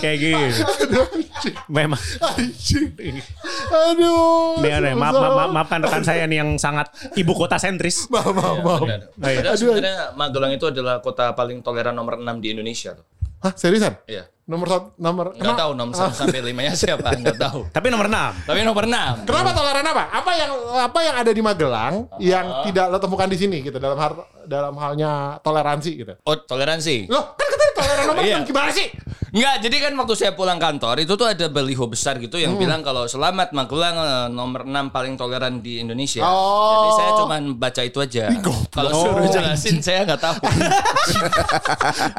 Kayak 0.00 0.16
gini. 0.16 0.48
Memang. 1.68 2.00
Aduh. 3.68 4.64
Nih 4.64 4.72
aneh. 4.72 4.96
Maaf, 4.96 5.12
maaf, 5.12 5.32
maaf, 5.36 5.50
maafkan 5.52 5.80
rekan 5.84 6.00
saya 6.00 6.24
nih 6.24 6.40
yang 6.40 6.56
sangat 6.56 6.88
ibu 7.20 7.36
kota 7.36 7.60
sentris. 7.60 8.08
Maaf, 8.08 8.32
maaf, 8.32 8.56
maaf. 8.64 8.80
Benar. 8.80 9.00
iya. 9.28 9.44
Padahal 9.44 9.56
sebenarnya 9.60 9.96
Magelang 10.16 10.52
itu 10.56 10.64
adalah 10.64 11.04
kota 11.04 11.36
paling 11.36 11.60
toleran 11.60 11.92
nomor 11.92 12.16
6 12.16 12.40
di 12.40 12.56
Indonesia 12.56 12.96
tuh. 12.96 13.04
Hah, 13.44 13.52
seriusan? 13.52 14.00
Iya. 14.08 14.24
Nomor 14.44 14.66
satu, 14.68 14.88
nomor 15.00 15.32
Nggak 15.36 15.56
tahu 15.56 15.72
nomor 15.72 15.92
1 15.96 16.12
sampai 16.16 16.40
5-nya 16.44 16.72
siapa, 16.76 17.12
nggak 17.20 17.36
tahu. 17.40 17.60
Tapi 17.68 17.92
nomor 17.92 18.08
6. 18.08 18.48
Tapi 18.48 18.60
nomor 18.60 18.84
6. 18.88 19.24
Kenapa 19.28 19.50
toleran 19.56 19.84
apa? 19.88 20.04
Apa 20.12 20.32
yang 20.36 20.50
apa 20.80 20.98
yang 21.00 21.14
ada 21.16 21.30
di 21.32 21.42
Magelang 21.44 21.94
yang 22.20 22.64
tidak 22.68 22.92
lo 22.92 22.96
temukan 23.00 23.28
di 23.28 23.36
sini 23.40 23.64
gitu 23.64 23.76
dalam 23.76 23.96
hal 23.96 24.12
dalam 24.44 24.76
halnya 24.80 25.40
toleransi 25.40 25.90
gitu. 25.96 26.12
Oh, 26.24 26.36
toleransi. 26.36 27.08
Loh, 27.08 27.36
kan 27.36 27.48
katanya 27.84 27.94
toleran 27.94 28.06
nomor 28.06 28.22
Iya. 28.22 28.34
enam. 28.34 28.46
gimana 28.46 28.70
sih? 28.70 28.88
Enggak, 29.34 29.56
jadi 29.60 29.76
kan 29.80 29.92
waktu 29.98 30.14
saya 30.14 30.30
pulang 30.30 30.56
kantor 30.56 30.94
itu 31.00 31.12
tuh 31.12 31.26
ada 31.26 31.46
baliho 31.48 31.82
besar 31.84 32.16
gitu 32.16 32.38
Hmm. 32.38 32.44
yang 32.46 32.52
bilang 32.54 32.80
kalau 32.80 33.02
selamat 33.04 33.50
Magelang 33.50 33.96
eh, 33.96 34.26
nomor 34.30 34.62
6 34.62 34.70
paling 34.88 35.14
toleran 35.14 35.58
di 35.58 35.82
Indonesia. 35.82 36.22
Oh. 36.22 36.86
Jadi 36.86 36.90
saya 36.94 37.10
cuma 37.18 37.36
baca 37.52 37.82
itu 37.82 37.98
aja. 37.98 38.30
Kalau 38.70 38.90
suruh 38.94 39.26
jelasin 39.28 39.82
saya 39.82 40.06
nggak 40.06 40.22
tahu. 40.22 40.38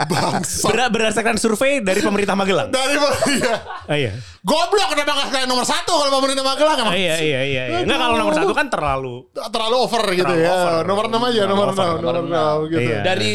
Bangsa. 0.06 0.68
Ber- 0.68 0.92
berdasarkan 0.92 1.36
survei 1.36 1.80
dari 1.80 2.00
pemerintah 2.00 2.36
Magelang. 2.36 2.68
Dari 2.68 3.00
iya. 3.32 3.56
Ah, 3.86 3.96
iya. 3.96 4.12
Goblok 4.42 4.92
kenapa 4.92 5.12
nggak 5.16 5.28
sekalian 5.32 5.50
nomor 5.50 5.64
satu 5.64 5.94
kalau 5.96 6.12
pemerintah 6.14 6.44
Magelang 6.44 6.78
emang? 6.78 6.94
Ah, 6.94 7.00
iya, 7.00 7.16
iya, 7.18 7.42
iya. 7.42 7.64
iya. 7.66 7.78
Enggak 7.82 7.96
kalau 7.98 8.16
nomor 8.20 8.34
satu 8.36 8.52
kan 8.52 8.68
terlalu. 8.68 9.24
Terlalu 9.32 9.76
over 9.80 10.04
gitu 10.12 10.26
Terlalu 10.28 10.44
ya. 10.44 10.52
over. 10.52 10.84
Nomor 10.84 11.04
enam 11.08 11.22
aja, 11.24 11.32
Terlalu 11.38 11.48
nomor 11.50 11.68
over, 11.68 11.80
enam, 11.80 11.96
nomor 11.96 12.14
nomor 12.14 12.26
enam 12.28 12.56
gitu. 12.68 12.82
Iya. 12.84 13.00
Dari 13.02 13.32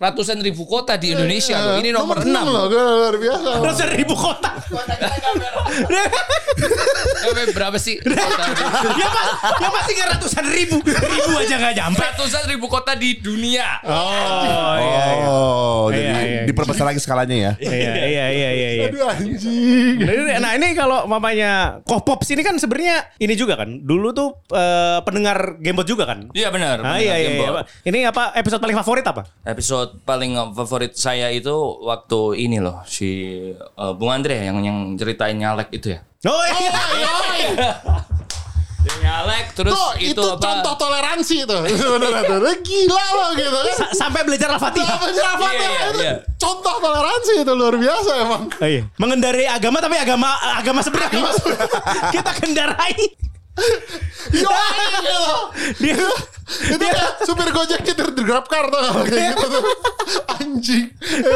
ratusan 0.00 0.40
ribu 0.40 0.64
kota 0.64 0.96
di 0.96 1.12
Indonesia 1.12 1.60
loh. 1.60 1.76
Ini 1.76 1.92
nomor 1.92 2.24
6. 2.24 2.32
enam 2.32 2.46
loh, 2.48 2.64
gue 2.72 2.80
luar 2.80 3.14
biasa. 3.20 3.48
Terus 3.60 3.76
seribu 3.76 4.14
kota. 4.16 4.50
Eh, 7.20 7.52
berapa 7.52 7.76
sih? 7.76 8.00
Ya, 9.00 9.06
mas, 9.08 9.28
ya 9.60 9.68
pasti 9.70 9.92
nggak 9.96 10.08
ratusan 10.16 10.44
ribu. 10.50 10.76
Ribu 10.84 11.30
aja 11.36 11.54
nggak 11.60 11.74
nyampe. 11.76 12.00
Ratusan 12.00 12.42
ribu 12.48 12.66
kota 12.68 12.96
di 12.96 13.20
dunia. 13.20 13.80
Oh, 13.84 14.76
iya, 14.80 15.04
iya. 15.10 15.26
Oh, 15.28 15.84
Iya, 15.90 15.96
jadi 16.00 16.12
iya. 16.24 16.42
diperbesar 16.46 16.84
lagi 16.86 17.00
skalanya 17.02 17.36
ya. 17.36 17.52
Iya, 17.60 17.92
iya, 18.06 18.26
iya, 18.30 18.50
iya, 18.52 18.68
iya. 18.76 18.86
Aduh 18.88 19.04
anjing. 19.08 19.96
Nah 20.40 20.52
ini 20.56 20.68
kalau 20.72 21.04
mamanya 21.04 21.80
Kohpops 21.84 22.30
ini 22.30 22.40
kan 22.46 22.56
sebenarnya 22.56 23.10
ini 23.18 23.34
juga 23.34 23.58
kan. 23.58 23.68
Dulu 23.82 24.08
tuh 24.14 24.28
eh, 24.54 24.98
pendengar 25.04 25.58
Gamebot 25.58 25.86
juga 25.88 26.06
kan. 26.08 26.28
Iya 26.32 26.48
benar. 26.54 26.80
Ah 26.84 26.96
iya 27.00 27.16
iya. 27.18 27.30
Iya. 27.36 27.50
Ini 27.84 27.98
apa 28.08 28.32
episode 28.38 28.60
paling 28.62 28.76
favorit 28.78 29.04
apa? 29.04 29.26
Episode 29.44 29.89
paling 30.00 30.32
favorit 30.52 30.92
saya 30.92 31.28
itu 31.28 31.52
waktu 31.80 32.20
ini 32.38 32.58
loh 32.58 32.82
si 32.84 33.10
eh, 33.52 33.92
Bung 33.94 34.10
Andre 34.10 34.44
yang 34.44 34.58
yang 34.60 34.78
ceritain 34.94 35.34
nyalek 35.34 35.70
itu 35.70 35.92
ya. 35.92 36.00
Oh 36.22 36.44
iya. 36.44 36.72
Dia 38.80 38.96
nyalek 38.96 39.52
terus 39.52 39.76
Tuh, 39.76 39.92
itu, 40.00 40.16
itu, 40.16 40.24
apa? 40.24 40.40
contoh 40.40 40.74
toleransi 40.78 41.44
tuh. 41.44 41.60
Gila 42.64 43.06
loh 43.12 43.30
gitu 43.34 43.52
kan. 43.52 43.74
Sa- 43.76 43.92
Sampai 43.94 44.24
belajar 44.24 44.56
Al-Fatihah. 44.56 44.96
Sih 45.06 45.20
apa 45.20 45.44
Iya, 45.44 45.52
tuh? 45.52 45.68
iya, 45.68 45.80
Itu 45.86 46.00
iya. 46.00 46.14
Contoh 46.34 46.74
toleransi 46.80 47.32
itu 47.44 47.52
luar 47.52 47.76
biasa 47.76 48.10
emang. 48.18 48.42
Oh, 48.48 48.64
iya. 48.66 48.82
Mengendarai 48.96 49.46
agama 49.46 49.78
tapi 49.78 49.96
agama 49.96 50.32
agama 50.56 50.80
seberang. 50.80 51.12
Kita 52.14 52.32
kendarai. 52.34 52.96
Yo. 54.30 54.50
Dia 55.80 55.96
Itu 56.50 56.82
kayak 56.82 57.22
supir 57.22 57.48
Gojek 57.54 57.80
nyetir 57.86 58.10
di 58.10 58.22
Grab 58.26 58.46
Car 58.50 58.66
tuh 58.66 59.06
kayak 59.06 59.38
gitu 59.38 59.46
tuh. 59.46 59.62
Anjing. 60.34 60.86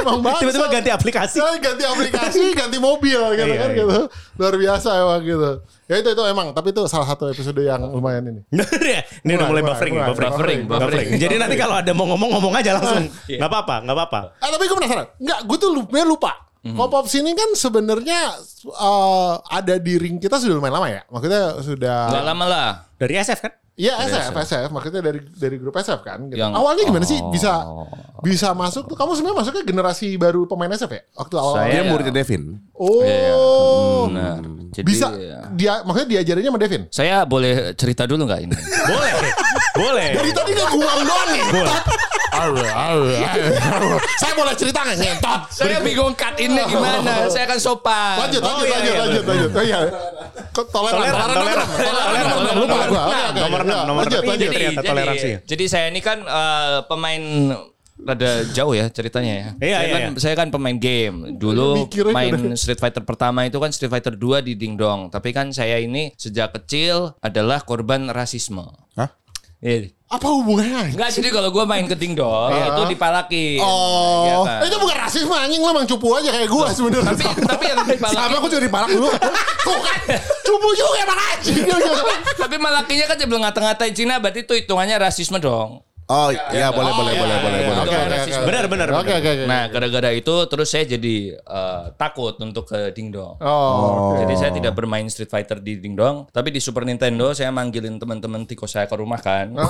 Emang 0.03 0.19
banget. 0.27 0.41
tiba-tiba 0.43 0.67
ganti 0.67 0.91
aplikasi. 0.91 1.39
ganti 1.63 1.85
aplikasi, 1.87 2.43
ganti 2.51 2.83
mobil 2.83 3.21
gitu 3.39 3.47
Iya, 3.47 3.63
kan 3.63 3.71
iya. 3.71 3.79
gitu. 3.79 3.99
Luar 4.43 4.55
biasa 4.59 4.89
emang 4.99 5.23
gitu. 5.23 5.51
Ya 5.87 6.01
itu 6.03 6.09
itu 6.11 6.23
emang, 6.27 6.51
tapi 6.51 6.75
itu 6.75 6.83
salah 6.91 7.07
satu 7.07 7.31
episode 7.31 7.61
yang 7.63 7.79
lumayan 7.95 8.27
ini. 8.27 8.41
Bener 8.59 8.83
ya? 8.83 9.01
Ini 9.23 9.33
udah 9.39 9.49
mulai 9.53 9.63
buffering, 9.63 9.95
mulai, 9.95 10.09
buffering, 10.11 10.33
buffering, 10.35 10.61
buffering. 10.67 10.91
buffering. 11.07 11.21
Jadi 11.23 11.35
nanti 11.39 11.57
kalau 11.61 11.77
ada 11.79 11.93
mau 11.95 12.07
ngomong 12.11 12.31
ngomong 12.35 12.53
aja 12.59 12.71
langsung. 12.75 13.07
Gak 13.31 13.49
apa-apa, 13.49 13.77
gak 13.87 13.95
apa-apa. 13.95 14.21
Eh 14.43 14.51
tapi 14.51 14.65
gue 14.67 14.77
penasaran. 14.83 15.07
Enggak, 15.23 15.39
gue 15.47 15.57
tuh 15.63 15.71
lupa, 15.71 16.03
lupa. 16.03 16.33
Mhm. 16.64 16.74
Pop-up 16.74 17.05
sini 17.07 17.37
kan 17.37 17.53
sebenarnya 17.53 18.40
eh, 18.64 19.35
ada 19.44 19.74
di 19.77 19.94
ring 19.94 20.16
kita 20.16 20.40
sudah 20.40 20.57
lumayan 20.57 20.74
lama 20.74 20.88
ya. 20.88 21.03
Maksudnya 21.07 21.42
sudah 21.61 21.98
Nggak 22.09 22.24
lama 22.24 22.44
lah. 22.48 22.68
Dari 22.96 23.14
SF 23.14 23.38
kan? 23.38 23.53
Iya 23.74 24.07
SF, 24.07 24.31
SF, 24.38 24.68
maksudnya 24.70 25.03
dari 25.03 25.18
dari 25.35 25.59
grup 25.59 25.74
SF 25.74 26.00
kan. 26.00 26.31
Gitu. 26.31 26.38
Yang- 26.38 26.55
Awalnya 26.55 26.83
gimana 26.87 27.03
sih 27.03 27.18
oh. 27.18 27.29
bisa 27.29 27.66
bisa 28.22 28.55
masuk 28.55 28.87
tuh? 28.87 28.94
Kamu 28.94 29.12
sebenarnya 29.12 29.38
masuknya 29.42 29.62
generasi 29.66 30.14
baru 30.14 30.46
pemain 30.46 30.70
SF 30.70 30.88
ya? 30.88 31.03
Waktu 31.12 31.35
awal. 31.37 31.55
Saya- 31.59 31.68
Dia 31.68 31.83
Iya. 31.83 31.90
muridnya 31.90 32.14
Devin. 32.14 32.42
Oh, 32.72 34.07
Nah, 34.09 34.38
jadi 34.70 34.87
bisa 34.87 35.11
dia 35.53 35.83
maksudnya 35.83 36.09
diajarinnya 36.16 36.50
sama 36.55 36.61
Devin. 36.62 36.83
Saya 36.88 37.27
boleh 37.27 37.74
cerita 37.74 38.07
dulu 38.07 38.24
nggak 38.24 38.40
ini? 38.46 38.55
Boleh. 38.87 39.11
Boleh. 39.75 40.09
Dari 40.13 40.31
tadi 40.31 40.51
dia 40.53 40.67
guam 40.67 40.99
doang 41.03 41.29
nih. 41.31 41.43
Saya 44.17 44.33
boleh 44.35 44.55
cerita 44.55 44.79
nggak 44.83 44.99
ngentot? 44.99 45.41
saya 45.51 45.79
bingung 45.81 46.15
cut 46.15 46.35
ini 46.37 46.63
gimana. 46.65 47.27
Saya 47.27 47.45
kan 47.45 47.59
sopan. 47.59 48.17
Lanjut, 48.21 48.41
Oh, 48.41 48.55
lanjut, 48.55 48.65
iya, 48.65 48.75
lanjut, 48.75 48.93
iya, 48.93 49.03
lanjut, 49.03 49.25
lanjut. 49.25 49.51
Oh 49.51 49.65
iya. 49.65 49.79
Toleran, 50.55 50.95
Toleran, 50.95 51.29
toleran, 51.29 51.69
toleran, 51.75 52.55
lupa 52.55 52.77
oke, 52.81 53.19
Nomor 53.35 53.61
enam, 53.63 53.81
nomor 53.85 54.03
Lanjut, 54.05 54.21
enam. 54.21 54.31
lanjut. 54.31 54.47
Jadi- 54.47 54.55
ternyata 54.55 54.81
toleransi. 54.85 55.31
Jadi 55.45 55.65
saya 55.67 55.87
ini 55.89 55.99
kan 55.99 56.19
eh, 56.23 56.79
pemain 56.87 57.23
rada 57.97 58.31
jauh 58.49 58.75
ya 58.75 58.87
ceritanya 58.89 59.33
ya. 59.33 59.49
Iya, 59.57 59.77
saya, 59.77 59.79
iya, 59.81 59.93
kan, 59.93 60.01
iya. 60.05 60.21
saya 60.21 60.35
kan 60.37 60.49
pemain 60.51 60.77
game. 60.77 61.17
Dulu 61.35 61.87
main 62.11 62.31
udah- 62.33 62.55
Street 62.55 62.79
Fighter 62.79 63.03
pertama 63.03 63.43
itu 63.43 63.57
kan 63.57 63.71
Street 63.71 63.91
Fighter 63.91 64.15
2 64.15 64.39
di 64.41 64.55
Ding 64.55 64.75
Dong. 64.75 65.09
Tapi 65.09 65.31
kan 65.31 65.51
saya 65.51 65.79
ini 65.79 66.11
sejak 66.13 66.51
kecil 66.53 67.15
adalah 67.19 67.63
korban 67.63 68.07
rasisme. 68.09 68.67
Hah? 68.95 69.11
Iya. 69.64 69.88
Apa 70.05 70.29
hubungannya? 70.31 70.92
Enggak 70.92 71.11
jadi 71.11 71.29
kalau 71.33 71.48
gue 71.48 71.64
main 71.64 71.88
ke 71.88 71.96
dingdong 71.96 72.53
itu 72.53 72.83
dipalakin. 72.87 73.59
Oh, 73.59 74.22
Iya 74.22 74.37
kan? 74.44 74.61
itu 74.68 74.77
bukan 74.77 74.96
rasisme 75.00 75.33
anjing 75.33 75.59
lo 75.59 75.72
emang 75.72 75.88
cupu 75.88 76.12
aja 76.12 76.31
kayak 76.31 76.48
gua 76.53 76.68
sebenarnya. 76.70 77.09
Tapi 77.09 77.24
tapi 77.42 77.64
yang 77.66 77.79
dipalakin 77.83 78.14
Sama 78.14 78.37
aku 78.37 78.46
juga 78.46 78.62
dipalak 78.62 78.90
dulu. 78.92 79.09
Tuh 79.66 79.79
kan, 79.81 79.98
cupu 80.44 80.68
juga 80.77 80.98
emang 81.03 81.18
anjing. 81.33 81.64
tapi 82.37 82.57
malakinya 82.61 83.05
kan 83.09 83.16
sebelum 83.16 83.40
ngata-ngatain 83.42 83.94
Cina 83.96 84.20
berarti 84.20 84.44
itu 84.44 84.55
hitungannya 84.55 84.96
rasisme 85.00 85.40
dong. 85.40 85.81
Oh 86.05 86.29
iya 86.29 86.69
boleh 86.69 86.93
boleh 86.93 87.14
boleh 87.17 87.37
boleh 87.40 87.59
iya. 87.64 87.69
boleh. 87.73 87.81
Oke, 87.81 87.97
oke, 87.97 88.17
oke. 88.29 88.40
Benar, 88.45 88.64
benar, 88.69 88.88
Oke, 88.93 89.09
benar. 89.09 89.21
oke, 89.25 89.31
oke. 89.33 89.45
Nah, 89.49 89.62
gara-gara 89.73 90.11
itu 90.12 90.35
terus 90.53 90.69
saya 90.69 90.85
jadi 90.85 91.17
eh, 91.40 91.83
takut 91.97 92.37
untuk 92.45 92.69
ke 92.69 92.93
Dingdong. 92.93 93.40
Oh, 93.40 94.12
Jadi 94.21 94.35
saya 94.37 94.53
tidak 94.53 94.77
bermain 94.77 95.09
Street 95.09 95.33
Fighter 95.33 95.64
di 95.64 95.81
Dingdong, 95.81 96.29
tapi 96.29 96.53
di 96.53 96.61
Super 96.61 96.85
Nintendo 96.85 97.33
saya 97.33 97.49
manggilin 97.49 97.97
teman-teman 97.97 98.45
tiko 98.45 98.69
saya 98.69 98.85
ke 98.85 98.97
rumah 99.01 99.21
kan. 99.21 99.57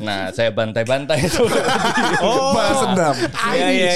Nah, 0.00 0.30
saya 0.30 0.54
bantai-bantai 0.54 1.26
itu. 1.26 1.42
Oh. 2.22 2.52
Balas 2.54 2.78
dendam. 2.84 3.14
Iya, 3.50 3.66
iya, 3.70 3.70
iya. 3.70 3.90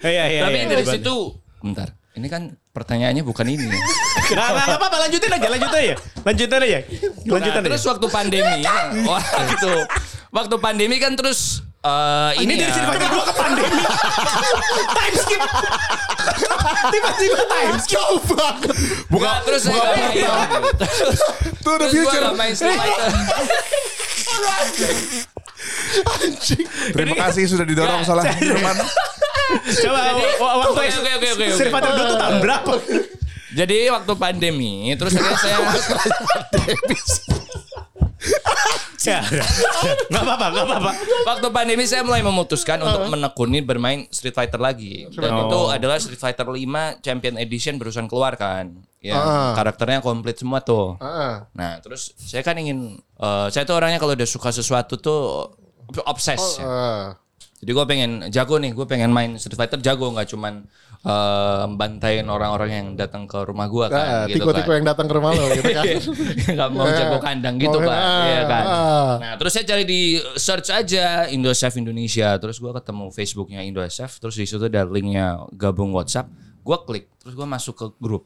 Iya, 0.00 0.24
iya. 0.30 0.40
tapi 0.46 0.58
iya, 0.62 0.68
dari 0.70 0.84
iya. 0.86 0.92
situ, 0.96 1.16
bentar. 1.60 1.88
Ini 2.14 2.26
kan 2.30 2.54
pertanyaannya 2.70 3.26
bukan 3.26 3.46
ini. 3.50 3.66
Nggak, 3.66 4.30
nggak, 4.30 4.64
nggak 4.70 4.78
apa-apa, 4.78 4.96
lanjutin 5.02 5.30
aja, 5.34 5.48
lanjutin 5.50 5.78
aja. 5.82 5.94
Lanjutin 6.22 6.60
aja. 6.62 6.80
Lanjutin 7.26 7.58
Nah, 7.58 7.66
terus 7.66 7.82
aja. 7.82 7.90
waktu 7.90 8.06
pandemi, 8.06 8.62
wah 9.02 9.24
gitu. 9.50 9.72
Waktu 10.34 10.56
pandemi 10.58 10.98
kan 10.98 11.14
terus 11.14 11.62
eh, 11.78 12.42
ini, 12.42 12.58
Ini 12.58 12.66
dari 12.66 12.74
ya. 12.74 13.06
2 13.06 13.22
ke 13.22 13.32
pandemi. 13.32 13.82
time 14.90 15.14
skip. 15.14 15.40
Tiba-tiba 16.90 17.40
time 17.46 17.74
skip. 17.78 17.94
jauh 17.94 18.18
banget. 18.28 18.74
Buka, 19.06 19.46
terus 19.46 19.62
saya 19.62 19.94
main. 19.94 20.26
Terus, 20.74 21.18
Tuh 21.62 21.74
gua 21.78 21.86
future. 21.86 22.34
main 22.34 22.50
Street 22.52 22.74
Fighter. 22.74 23.08
Anjing. 26.18 26.66
Terima 26.90 27.14
kasih 27.16 27.44
sudah 27.46 27.62
didorong 27.62 28.02
salah 28.02 28.26
teman. 28.26 28.76
Coba 29.78 30.00
wa- 30.34 30.54
waktu 30.58 30.70
Oke, 30.72 30.88
oke, 30.90 31.10
oke, 31.14 31.28
oke, 31.30 31.30
oke. 31.30 31.46
Street 31.54 31.70
Fighter 31.70 31.92
2 31.94 32.10
tuh 32.10 32.18
tahun 32.18 32.36
berapa? 32.42 32.72
Jadi 33.54 33.78
waktu 33.86 34.12
pandemi, 34.18 34.74
terus 34.98 35.14
akhirnya 35.14 35.38
saya 35.38 35.62
Ya, 39.04 39.20
nggak 40.10 40.22
apa-apa, 40.22 40.46
nggak 40.50 40.64
apa-apa. 40.66 40.90
waktu 41.26 41.46
pandemi 41.50 41.84
saya 41.84 42.00
mulai 42.00 42.20
memutuskan 42.20 42.78
untuk 42.78 43.06
menekuni 43.06 43.60
bermain 43.60 44.08
Street 44.08 44.32
Fighter 44.32 44.56
lagi. 44.56 45.06
Dan 45.10 45.30
Oh. 45.30 45.40
itu 45.44 45.58
adalah 45.70 45.96
Street 45.96 46.16
Fighter 46.16 46.46
5 46.46 46.56
Champion 46.98 47.36
Edition 47.36 47.76
barusan 47.76 48.04
keluar 48.04 48.34
kan. 48.34 48.72
Ya, 48.98 49.14
Ah. 49.14 49.52
karakternya 49.52 50.00
komplit 50.00 50.34
semua 50.34 50.58
tuh. 50.58 50.96
Heeh. 50.96 51.34
Nah, 51.52 51.72
terus 51.78 52.16
saya 52.16 52.40
kan 52.40 52.56
ingin 52.56 52.96
eh, 53.14 53.46
saya 53.48 53.62
tuh 53.62 53.74
orangnya 53.74 53.96
kalau 53.96 54.12
udah 54.12 54.26
suka 54.26 54.48
sesuatu 54.48 54.96
tuh 54.96 55.52
obses. 56.02 56.40
ya. 56.56 56.64
Heeh. 56.64 57.02
Jadi 57.56 57.70
gue 57.70 57.84
pengen 57.86 58.10
jago 58.28 58.56
nih, 58.56 58.72
gue 58.72 58.84
pengen 58.84 59.08
main 59.08 59.36
Street 59.36 59.54
Fighter 59.54 59.78
jago 59.78 60.08
nggak 60.10 60.28
cuman 60.28 60.64
eh, 61.04 61.64
bantayin 61.70 62.24
orang-orang 62.26 62.70
yang 62.72 62.86
datang 62.96 63.28
ke 63.28 63.36
rumah 63.40 63.68
gue 63.68 63.86
kan, 63.86 64.00
Nah, 64.00 64.24
gitu 64.24 64.40
Tiko-tiko 64.40 64.66
kan. 64.66 64.76
yang 64.80 64.86
datang 64.88 65.06
ke 65.06 65.14
rumah 65.14 65.30
lo 65.30 65.44
gitu 65.52 65.68
kan. 65.70 65.84
nggak 66.56 66.68
mau 66.72 66.88
jago 66.88 67.18
kandang 67.20 67.56
gitu 67.60 67.76
ah, 67.78 68.24
Iya 68.24 68.42
kan. 68.48 68.64
ah. 68.64 69.12
Nah 69.20 69.32
terus 69.36 69.52
saya 69.52 69.68
cari 69.68 69.84
di 69.84 70.00
search 70.34 70.68
aja 70.68 71.28
Indosef 71.28 71.76
Indonesia, 71.76 72.32
terus 72.36 72.56
gue 72.56 72.72
ketemu 72.72 73.04
Facebooknya 73.12 73.60
Indosef, 73.60 74.16
terus 74.16 74.34
di 74.34 74.48
situ 74.48 74.64
ada 74.64 74.82
linknya 74.82 75.44
gabung 75.52 75.92
WhatsApp, 75.92 76.32
gue 76.60 76.76
klik, 76.82 77.12
terus 77.20 77.32
gue 77.32 77.44
masuk 77.44 77.74
ke 77.74 77.86
grup, 78.00 78.24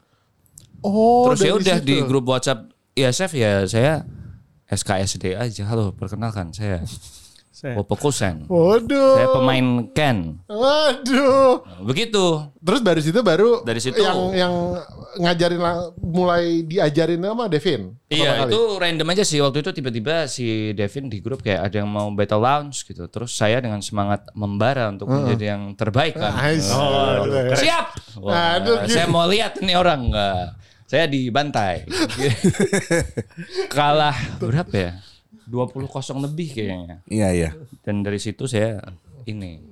Oh, 0.79 1.27
terus 1.27 1.43
ya 1.43 1.51
udah 1.51 1.77
di 1.77 1.99
grup 2.07 2.23
WhatsApp 2.23 2.71
ISF 2.95 3.35
ya 3.35 3.67
saya 3.67 4.07
SKSD 4.65 5.35
aja, 5.35 5.67
halo 5.67 5.91
perkenalkan 5.91 6.55
saya 6.55 6.79
Popo 7.59 7.95
Kusen, 7.95 8.43
Waduh. 8.45 9.15
saya 9.15 9.27
pemain 9.29 9.65
Ken, 9.89 10.39
Waduh. 10.45 11.63
begitu. 11.81 12.47
Terus 12.57 12.79
dari 12.79 12.99
situ 12.99 13.19
baru 13.19 13.61
Dari 13.61 13.77
situ- 13.77 13.99
yang 13.99 14.31
yang 14.31 14.53
ngajarin 15.17 15.57
lah- 15.57 15.91
mulai 15.97 16.61
diajarin 16.61 17.19
sama 17.19 17.45
Devin. 17.45 17.95
Iya 18.07 18.31
kali. 18.39 18.49
itu 18.49 18.59
random 18.75 19.07
aja 19.09 19.23
sih 19.23 19.37
waktu 19.37 19.59
itu 19.59 19.71
tiba-tiba 19.71 20.25
si 20.25 20.45
Devin 20.71 21.07
di 21.07 21.19
grup 21.19 21.39
kayak 21.39 21.67
ada 21.67 21.75
yang 21.77 21.87
mau 21.87 22.09
battle 22.09 22.39
lounge 22.39 22.81
gitu 22.83 23.05
terus 23.05 23.31
saya 23.31 23.57
dengan 23.57 23.79
semangat 23.79 24.25
membara 24.33 24.87
untuk 24.87 25.07
menjadi 25.07 25.53
yang 25.53 25.73
terbaik 25.73 26.13
kan 26.13 26.33
Nice. 26.33 26.69
Oh, 26.69 27.21
Aduh. 27.21 27.53
siap 27.53 27.85
Wah, 28.17 28.57
Aduh, 28.57 28.81
saya 28.85 29.05
mau 29.05 29.23
lihat 29.23 29.59
nih 29.59 29.75
orang 29.75 30.09
nggak 30.09 30.41
saya 30.85 31.05
dibantai 31.05 31.85
kalah 33.69 34.15
berapa 34.37 34.73
ya 34.73 34.91
20 35.49 35.89
kosong 35.89 36.21
lebih 36.21 36.53
kayaknya 36.53 37.01
Iya 37.09 37.29
iya. 37.33 37.49
dan 37.81 38.05
dari 38.05 38.21
situ 38.21 38.45
saya 38.45 38.77
ini 39.25 39.65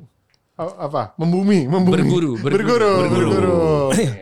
apa? 0.58 1.14
Membumi, 1.22 1.70
membumi. 1.70 2.02
Berguru, 2.02 2.34
berguru, 2.42 2.90
berguru, 3.06 3.30
berguru. 3.30 3.58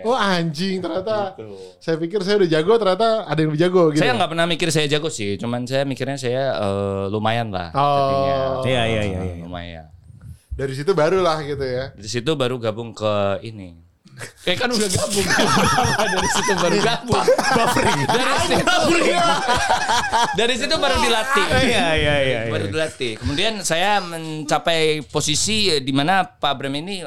Oh 0.04 0.12
anjing 0.12 0.84
ternyata. 0.84 1.32
Saya 1.80 1.96
pikir 1.96 2.20
saya 2.28 2.44
udah 2.44 2.50
jago 2.52 2.76
ternyata 2.76 3.24
ada 3.24 3.40
yang 3.40 3.56
lebih 3.56 3.62
jago 3.64 3.84
gitu. 3.96 4.04
saya 4.04 4.20
nggak 4.20 4.36
pernah 4.36 4.44
mikir 4.44 4.68
saya 4.68 4.84
jago 4.92 5.08
sih 5.08 5.40
cuman 5.40 5.64
saya 5.64 5.88
mikirnya 5.88 6.20
saya 6.20 6.44
eh, 6.60 7.04
lumayan 7.08 7.56
lah 7.56 7.72
Oh. 7.72 8.60
Iya, 8.68 8.84
iya, 8.84 9.02
iya, 9.08 9.22
iya. 9.32 9.36
lumayan 9.48 9.88
Dari 10.56 10.72
situ 10.72 10.92
barulah 10.92 11.40
gitu 11.40 11.64
ya. 11.64 11.96
Dari 11.96 12.10
situ 12.12 12.32
baru 12.32 12.60
gabung 12.60 12.92
ke 12.92 13.16
ini. 13.44 13.76
Kayak 14.44 14.64
kan 14.64 14.70
udah 14.72 14.88
gabung. 15.00 15.28
dari 16.16 16.30
situ 16.32 16.52
baru 16.56 16.78
gabung. 16.80 17.26
Buffering. 17.28 18.00
Dari 18.08 18.24
situ, 18.48 18.65
dari 20.36 20.54
situ 20.56 20.76
baru 20.76 20.96
dilatih. 21.00 21.46
Iya, 21.46 21.64
iya, 21.66 21.86
iya. 21.96 22.16
iya. 22.48 22.52
Baru 22.52 22.66
dilatih. 22.70 23.18
Kemudian 23.20 23.62
saya 23.62 24.00
mencapai 24.02 25.04
posisi 25.08 25.72
di 25.82 25.94
mana 25.94 26.26
Pak 26.26 26.54
Bram 26.56 26.76
ini 26.76 27.02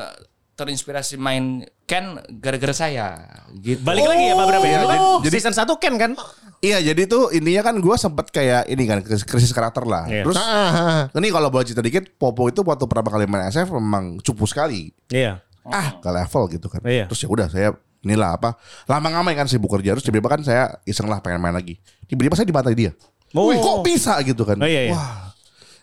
terinspirasi 0.59 1.15
main 1.17 1.63
Ken 1.89 2.21
gara-gara 2.43 2.75
saya. 2.75 3.17
Gitu. 3.57 3.81
Balik 3.81 4.05
lagi 4.05 4.25
ya 4.29 4.35
Pak 4.37 4.47
Bram 4.51 4.63
ya. 4.63 4.79
Kan 4.85 5.01
Jadi- 5.25 5.39
season 5.41 5.55
1 5.57 5.81
Ken 5.81 5.95
kan? 5.97 6.13
Iya 6.59 6.83
jadi 6.83 7.07
tuh 7.07 7.31
intinya 7.31 7.71
kan 7.71 7.79
gue 7.79 7.95
sempet 7.95 8.35
kayak 8.35 8.67
ini 8.67 8.83
kan 8.83 8.99
krisis, 8.99 9.23
krisis 9.23 9.55
karakter 9.55 9.87
lah. 9.87 10.11
Iya. 10.11 10.27
Terus 10.27 10.37
Ah, 10.43 11.07
ini 11.15 11.31
kalau 11.31 11.55
boleh 11.55 11.63
cerita 11.63 11.79
dikit, 11.79 12.19
Popo 12.19 12.51
itu 12.51 12.67
waktu 12.67 12.83
pertama 12.91 13.15
kali 13.15 13.31
main 13.31 13.47
SF 13.47 13.79
memang 13.79 14.19
cupu 14.19 14.43
sekali. 14.43 14.91
Iya. 15.07 15.39
Ah 15.71 16.03
ke 16.03 16.11
level 16.11 16.43
gitu 16.51 16.67
kan. 16.67 16.83
Iya. 16.83 17.07
Terus 17.07 17.21
ya 17.23 17.29
udah 17.31 17.47
saya 17.47 17.69
inilah 18.03 18.39
apa 18.39 18.55
lama 18.87 19.09
ngamai 19.11 19.35
kan 19.35 19.47
sibuk 19.51 19.71
kerja 19.75 19.99
terus 19.99 20.07
tiba-tiba 20.07 20.31
kan 20.39 20.41
saya 20.47 20.71
iseng 20.85 21.07
lah 21.11 21.19
pengen 21.19 21.43
main 21.43 21.55
lagi. 21.55 21.79
Tiba-tiba 22.07 22.35
saya 22.39 22.47
dibantai 22.47 22.75
dia. 22.75 22.93
Oh. 23.37 23.51
Wih 23.53 23.59
kok 23.61 23.85
bisa 23.85 24.17
gitu 24.25 24.47
kan. 24.47 24.57
Oh, 24.57 24.69
iya, 24.69 24.89
iya. 24.89 24.95
Wah 24.95 25.29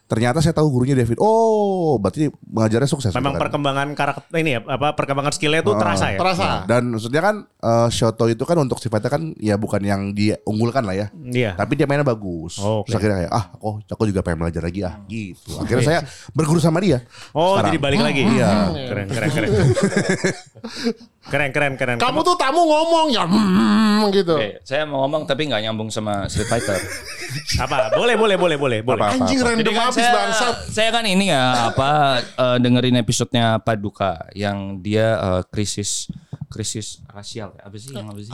ternyata 0.06 0.38
saya 0.38 0.54
tahu 0.54 0.70
gurunya 0.70 0.94
David. 0.94 1.18
Oh 1.18 1.98
berarti 1.98 2.30
mengajarnya 2.46 2.86
sukses. 2.86 3.10
Memang 3.10 3.34
gitu 3.34 3.38
kan. 3.38 3.42
perkembangan 3.50 3.88
karakter 3.98 4.38
ini 4.38 4.54
ya 4.54 4.60
apa 4.62 4.94
perkembangan 4.94 5.34
skillnya 5.34 5.66
Oh. 5.66 5.74
tuh 5.74 5.82
terasa 5.82 6.14
ya. 6.14 6.20
terasa. 6.22 6.48
Dan 6.70 6.94
maksudnya 6.94 7.22
kan 7.26 7.36
eh, 7.42 7.88
Shoto 7.90 8.30
itu 8.30 8.46
kan 8.46 8.58
untuk 8.62 8.78
sifatnya 8.78 9.10
kan 9.10 9.34
ya 9.42 9.58
bukan 9.58 9.82
yang 9.82 10.14
diunggulkan 10.14 10.86
lah 10.86 10.94
ya. 10.94 11.08
Iya. 11.26 11.58
Tapi 11.58 11.74
dia 11.74 11.90
mainnya 11.90 12.06
bagus. 12.06 12.62
Oh, 12.62 12.86
oke. 12.86 12.94
Terus 12.94 13.02
akhirnya 13.02 13.18
kayak 13.26 13.34
ah 13.34 13.46
aku 13.58 13.82
aku 13.82 14.04
juga 14.06 14.22
pengen 14.22 14.46
belajar 14.46 14.62
lagi 14.62 14.80
ah 14.86 14.94
gitu. 15.10 15.58
Akhirnya 15.58 15.82
saya 15.82 16.00
berguru 16.38 16.62
sama 16.62 16.78
dia. 16.86 17.02
Oh, 17.34 17.58
sekarang. 17.58 17.74
jadi 17.74 17.78
balik 17.82 18.02
lagi. 18.06 18.22
Iya. 18.30 18.50
Keren, 18.86 19.06
keren, 19.10 19.30
keren. 19.34 19.50
keren, 21.30 21.50
keren, 21.50 21.74
keren. 21.76 21.98
Kamu 21.98 22.22
tuh 22.22 22.36
tamu 22.38 22.62
ngomong 22.64 23.08
ya 23.10 23.26
hmm, 23.26 24.14
gitu. 24.14 24.38
Oke, 24.38 24.62
saya 24.62 24.86
mau 24.86 25.06
ngomong 25.06 25.26
tapi 25.26 25.50
nggak 25.50 25.62
nyambung 25.66 25.90
sama 25.90 26.30
Street 26.30 26.48
Fighter. 26.48 26.78
apa? 27.66 27.94
Boleh, 27.98 28.16
boleh, 28.16 28.38
boleh, 28.38 28.58
boleh, 28.58 28.80
boleh. 28.86 29.00
Apa, 29.02 29.08
apa, 29.12 29.26
Anjing 29.26 29.40
apa. 29.42 29.50
random 29.52 29.74
kan 29.74 29.86
habis 29.90 30.06
saya, 30.06 30.14
bangsat. 30.14 30.56
saya 30.70 30.90
kan 30.94 31.04
ini 31.06 31.26
ya 31.34 31.74
apa 31.74 31.90
eh, 32.22 32.58
dengerin 32.62 32.96
episodenya 33.02 33.58
Paduka 33.60 34.30
yang 34.38 34.80
dia 34.80 35.18
eh, 35.18 35.42
krisis 35.50 36.08
krisis 36.46 37.04
rasial 37.12 37.52
ya 37.58 37.68
apa 37.68 37.76
sih 37.76 37.92
yang 37.92 38.08
apa 38.08 38.22
sih 38.22 38.32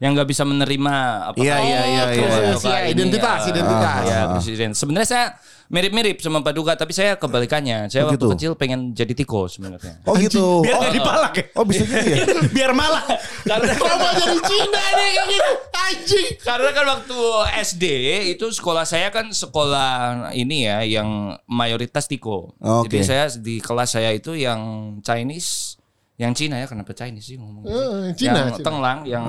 yang 0.00 0.10
nggak 0.16 0.28
bisa 0.32 0.48
menerima 0.48 0.94
apa 1.28 1.36
Iya, 1.36 1.56
iya, 1.60 1.80
iya, 1.84 2.02
apa- 2.08 2.14
iya. 2.16 2.52
ya, 2.56 2.78
ini, 2.88 2.90
identitas, 2.94 3.40
eh, 3.44 3.50
identitas. 3.52 4.00
ya 4.06 4.20
krisis 4.32 4.56
sebenarnya 4.78 5.08
saya 5.08 5.26
mirip-mirip 5.70 6.18
sama 6.18 6.42
Paduka 6.42 6.74
tapi 6.74 6.90
saya 6.90 7.14
kebalikannya 7.14 7.86
saya 7.86 8.02
Oh, 8.02 8.10
waktu 8.10 8.18
gitu. 8.18 8.28
kecil 8.34 8.52
pengen 8.54 8.90
jadi 8.90 9.14
tiko 9.14 9.46
sebenarnya 9.46 10.02
Oh 10.02 10.14
gitu. 10.14 10.60
Biar 10.60 10.74
Oh, 10.74 10.80
nggak 10.80 10.92
dipalak 10.92 11.32
ya. 11.32 11.44
oh 11.54 11.64
bisa 11.64 11.82
gitu 11.82 11.94
ya. 12.10 12.16
Biar 12.56 12.72
malah. 12.72 13.06
karena 13.40 13.70
Kenapa 13.78 14.08
jadi 14.12 14.38
Cina 14.42 14.82
nih 14.90 15.08
kayak 15.08 15.26
gitu? 15.28 15.52
Anjing. 15.70 16.28
Karena 16.40 16.70
kan 16.70 16.84
waktu 16.88 17.18
SD 17.64 17.84
itu 18.30 18.46
sekolah 18.50 18.82
saya 18.82 19.08
kan 19.08 19.30
sekolah 19.30 19.90
ini 20.32 20.66
ya 20.66 20.82
yang 20.82 21.08
mayoritas 21.46 22.04
tiko. 22.04 22.58
Oke. 22.58 22.90
Jadi 22.90 22.98
saya 23.00 23.24
di 23.32 23.58
kelas 23.58 23.90
saya 23.90 24.10
itu 24.10 24.34
yang 24.34 24.60
Chinese, 25.00 25.78
yang 26.14 26.30
Cina 26.30 26.58
ya 26.58 26.66
kenapa 26.66 26.90
Chinese 26.92 27.24
sih 27.24 27.36
ngomong? 27.36 27.62
Eh, 27.62 28.10
Cina, 28.12 28.38
yang 28.44 28.50
Cina. 28.52 28.66
Tenglang, 28.66 28.98
yang 29.04 29.24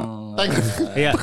Iya. 0.98 1.14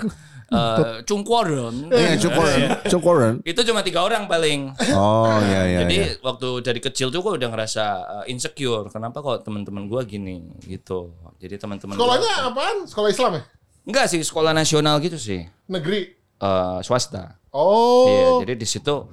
Uh, 0.53 1.01
Chungkworen. 1.05 1.93
Iya 1.93 2.17
cukuran. 2.17 2.59
Cukuran. 2.89 3.33
Itu 3.45 3.61
cuma 3.69 3.85
tiga 3.85 4.05
orang 4.05 4.25
paling. 4.31 4.73
Oh 4.97 5.39
iya 5.45 5.63
iya. 5.65 5.79
Jadi 5.85 5.97
iya. 5.99 6.25
waktu 6.25 6.49
dari 6.65 6.81
kecil 6.81 7.13
tuh 7.13 7.21
gue 7.21 7.41
udah 7.41 7.49
ngerasa 7.53 7.85
uh, 8.23 8.25
insecure. 8.31 8.89
Kenapa 8.89 9.21
kok 9.21 9.45
teman-teman 9.45 9.89
gue 9.89 10.01
gini 10.09 10.49
gitu. 10.65 11.13
Jadi 11.41 11.61
teman-teman 11.61 11.97
gua- 11.97 12.17
Sekolahnya 12.17 12.35
apaan? 12.49 12.77
Sekolah 12.89 13.11
Islam 13.11 13.33
ya? 13.39 13.43
enggak 13.89 14.05
sih 14.13 14.21
sekolah 14.21 14.53
nasional 14.53 15.01
gitu 15.01 15.17
sih. 15.17 15.49
Negeri. 15.65 16.13
Uh, 16.39 16.79
swasta. 16.85 17.41
Oh. 17.51 18.05
Iya, 18.07 18.29
jadi 18.45 18.55
di 18.61 18.67
situ 18.69 19.09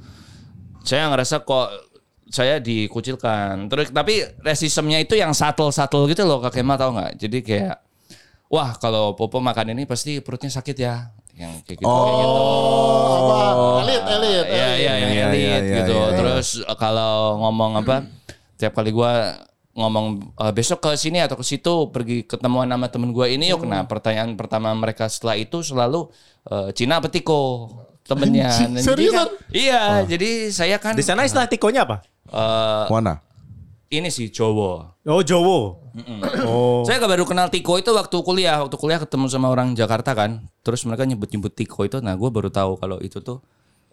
saya 0.83 1.07
ngerasa 1.09 1.47
kok 1.47 1.71
saya 2.27 2.59
dikucilkan. 2.59 3.71
Terus 3.71 3.89
tapi 3.95 4.21
rasismnya 4.43 4.99
itu 4.99 5.15
yang 5.15 5.31
subtle-subtle 5.31 6.11
gitu 6.11 6.27
loh 6.27 6.43
Kak 6.43 6.59
Kemal 6.59 6.75
tahu 6.75 6.91
nggak? 6.99 7.11
Jadi 7.17 7.37
kayak 7.39 7.75
wah 8.51 8.75
kalau 8.77 9.15
Popo 9.15 9.39
makan 9.39 9.73
ini 9.73 9.87
pasti 9.87 10.19
perutnya 10.19 10.51
sakit 10.51 10.75
ya. 10.77 11.15
Yang 11.35 11.51
kayak 11.63 11.77
gitu. 11.77 11.85
kayak 11.85 12.15
gitu. 12.15 12.41
apa 13.11 13.37
elit 13.81 14.03
elit 14.09 14.45
Iya 14.47 14.69
iya 14.73 14.93
yang 14.95 15.11
Iya, 15.11 15.25
elit 15.25 15.35
iya, 15.35 15.57
iya, 15.59 15.77
gitu. 15.77 15.93
iya, 15.93 16.05
iya. 16.05 16.15
Terus 16.15 16.47
eh, 16.59 16.77
kalau 16.77 17.13
ngomong 17.37 17.71
apa? 17.77 17.95
Tiap 18.55 18.71
kali 18.71 18.89
gua 18.89 19.35
ngomong 19.73 20.05
"Eh, 20.33 20.51
besok 20.51 20.79
ke 20.81 20.95
sini 20.95 21.19
atau 21.19 21.35
ke 21.35 21.43
situ 21.43 21.91
pergi 21.91 22.23
ketemuan 22.23 22.63
sama 22.65 22.87
temen 22.87 23.11
gua 23.11 23.27
ini 23.27 23.51
yuk. 23.51 23.63
Nah 23.63 23.83
pertanyaan 23.83 24.33
pertama 24.33 24.71
mereka 24.71 25.05
setelah 25.05 25.35
itu 25.35 25.59
selalu 25.59 26.07
eh, 26.45 26.71
Cina 26.71 26.97
apa 26.97 27.09
Tiko 27.09 27.67
temennya. 28.01 28.47
Jadi 28.55 28.79
seriusan? 28.79 29.27
kan- 29.27 29.35
iya 29.51 29.81
jadi 30.05 30.29
saya 30.49 30.77
kan 30.77 30.93
Di 30.93 31.01
sana 31.01 31.25
istilah 31.25 31.49
tikonya 31.49 31.83
apa? 31.83 31.99
eh, 32.25 32.85
Mana? 32.87 33.19
Ini 33.93 34.09
sih 34.09 34.33
Jowo. 34.33 34.97
Oh 35.05 35.21
Jowo. 35.21 35.85
Oh. 36.45 36.81
Saya 36.83 36.99
baru 37.05 37.23
kenal 37.23 37.47
Tiko 37.53 37.77
itu 37.77 37.93
waktu 37.93 38.17
kuliah. 38.25 38.65
Waktu 38.65 38.75
kuliah 38.75 38.99
ketemu 38.99 39.29
sama 39.29 39.53
orang 39.53 39.77
Jakarta 39.77 40.17
kan. 40.17 40.45
Terus 40.65 40.83
mereka 40.89 41.05
nyebut-nyebut 41.05 41.53
Tiko 41.53 41.85
itu. 41.85 42.01
Nah 42.01 42.17
gue 42.17 42.29
baru 42.33 42.49
tahu 42.49 42.81
kalau 42.81 42.97
itu 42.99 43.21
tuh 43.21 43.45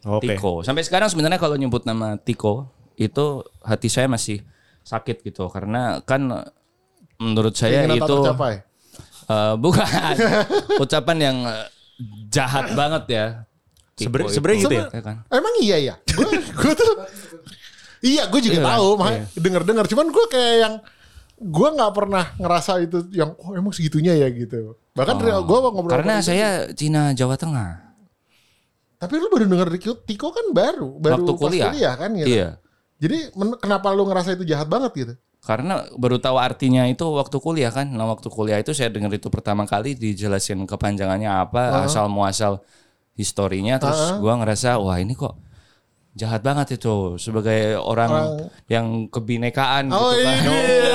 Oke. 0.08 0.32
Tiko. 0.32 0.64
Sampai 0.64 0.82
sekarang 0.82 1.12
sebenarnya 1.12 1.38
kalau 1.38 1.54
nyebut 1.54 1.84
nama 1.84 2.16
Tiko 2.16 2.72
itu 2.96 3.44
hati 3.64 3.88
saya 3.88 4.08
masih 4.08 4.44
sakit 4.82 5.22
gitu 5.22 5.46
karena 5.46 6.02
kan 6.02 6.26
menurut 7.22 7.54
saya 7.54 7.86
Keinginan 7.86 8.02
itu 8.02 8.16
eh, 9.30 9.54
bukan 9.54 10.14
ucapan 10.82 11.16
yang 11.20 11.36
eh, 11.46 11.66
jahat 12.32 12.72
banget 12.74 13.04
ya. 13.12 13.26
Sebenarnya 14.02 14.58
gitu 14.66 14.74
ya? 14.74 14.86
Ya 14.90 15.02
kan? 15.04 15.16
Emang 15.30 15.54
iya 15.62 15.76
ya? 15.78 15.94
Gue 16.58 16.74
tuh 16.74 16.92
Iya, 18.02 18.26
gue 18.26 18.40
juga 18.42 18.58
Iya, 18.58 18.66
tahu, 18.66 18.86
iya. 18.88 18.98
makanya 18.98 19.20
denger-dengar. 19.32 19.84
Cuman 19.86 20.06
gue 20.10 20.24
kayak 20.26 20.56
yang 20.58 20.74
gue 21.38 21.68
nggak 21.72 21.92
pernah 21.92 22.24
ngerasa 22.36 22.72
itu 22.80 22.98
yang 23.10 23.34
oh 23.36 23.54
emang 23.54 23.70
segitunya 23.70 24.14
ya 24.14 24.26
gitu. 24.28 24.74
Bahkan 24.92 25.14
gue 25.18 25.58
ngobrol 25.62 25.86
Oh. 25.86 25.90
Karena 25.90 26.18
saya 26.18 26.70
Cina 26.74 27.14
Jawa 27.14 27.38
Tengah. 27.38 27.94
Tapi 28.98 29.18
lu 29.18 29.26
baru 29.26 29.46
denger 29.46 29.68
Tiko, 29.74 29.92
Tiko 29.98 30.28
kan 30.30 30.46
baru, 30.50 30.94
baru 30.94 31.22
Waktu 31.22 31.32
pas 31.32 31.40
kuliah. 31.42 31.94
kan 31.96 32.10
gitu. 32.14 32.26
Iya. 32.28 32.48
Jadi 33.02 33.34
men- 33.34 33.58
kenapa 33.58 33.90
lu 33.90 34.06
ngerasa 34.06 34.34
itu 34.34 34.46
jahat 34.46 34.70
banget 34.70 34.92
gitu? 34.94 35.14
Karena 35.42 35.82
baru 35.98 36.22
tahu 36.22 36.38
artinya 36.38 36.86
itu 36.86 37.02
waktu 37.02 37.34
kuliah 37.38 37.74
kan. 37.74 37.90
Nah 37.90 38.06
waktu 38.06 38.30
kuliah 38.30 38.62
itu 38.62 38.70
saya 38.70 38.94
dengar 38.94 39.10
itu 39.10 39.26
pertama 39.26 39.66
kali 39.66 39.98
dijelasin 39.98 40.62
kepanjangannya 40.70 41.26
apa, 41.26 41.82
asal 41.82 42.06
muasal 42.06 42.62
historinya. 43.18 43.82
Terus 43.82 44.22
gua 44.22 44.38
ngerasa 44.38 44.78
wah 44.78 45.02
ini 45.02 45.18
kok 45.18 45.34
jahat 46.12 46.40
banget 46.40 46.76
itu 46.76 47.16
sebagai 47.16 47.74
orang, 47.74 48.36
yang 48.66 48.86
kebinekaan 49.08 49.88
Oh 49.88 50.12
gitu 50.12 50.22
kan. 50.22 50.36
iya. 50.44 50.94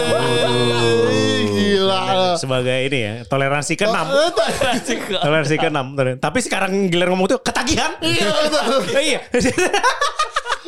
Ih, 1.10 1.45
Gila. 1.49 2.38
Sebagai 2.38 2.77
ini 2.86 2.99
ya, 2.99 3.13
toleransi 3.23 3.73
keenam. 3.73 4.06
Eh, 4.08 4.30
tak- 4.30 4.86
Toleransi 5.19 5.56
keenam. 5.58 5.86
Toler- 5.91 6.17
Tapi 6.17 6.39
sekarang 6.39 6.86
giliran 6.88 7.12
ngomong 7.12 7.27
tuh 7.27 7.39
ketagihan. 7.39 7.97
Iya. 7.99 8.30
Iya. 9.10 9.19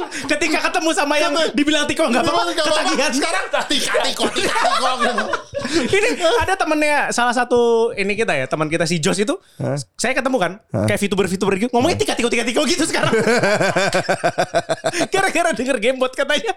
Ketika 0.07 0.57
ketemu 0.69 0.89
sama 0.95 1.15
yang 1.19 1.33
dibilang 1.53 1.85
Tiko 1.85 2.07
nggak 2.07 2.23
apa-apa, 2.23 2.51
ketagihan. 2.55 3.11
Sekarang 3.11 3.45
tika 3.49 3.61
tiko 4.03 4.25
tika 4.31 4.59
tiko. 4.71 5.25
ini 5.69 6.09
ada 6.41 6.53
temennya 6.55 7.11
salah 7.13 7.35
satu 7.35 7.91
ini 7.93 8.15
kita 8.15 8.33
ya 8.33 8.45
teman 8.47 8.71
kita 8.71 8.87
si 8.87 8.97
Jos 8.97 9.19
itu. 9.19 9.35
Saya 9.99 10.13
ketemu 10.15 10.37
kan 10.39 10.51
kayak 10.87 10.99
VTuber 10.99 11.25
VTuber 11.27 11.53
gitu. 11.59 11.69
Ngomongnya 11.75 11.97
tiga 11.99 12.13
tiga 12.15 12.29
tiga 12.31 12.43
tiga 12.47 12.59
gitu 12.65 12.83
sekarang. 12.87 13.13
Gara-gara 15.13 15.49
denger 15.53 15.77
gamebot 15.77 16.11
katanya. 16.15 16.53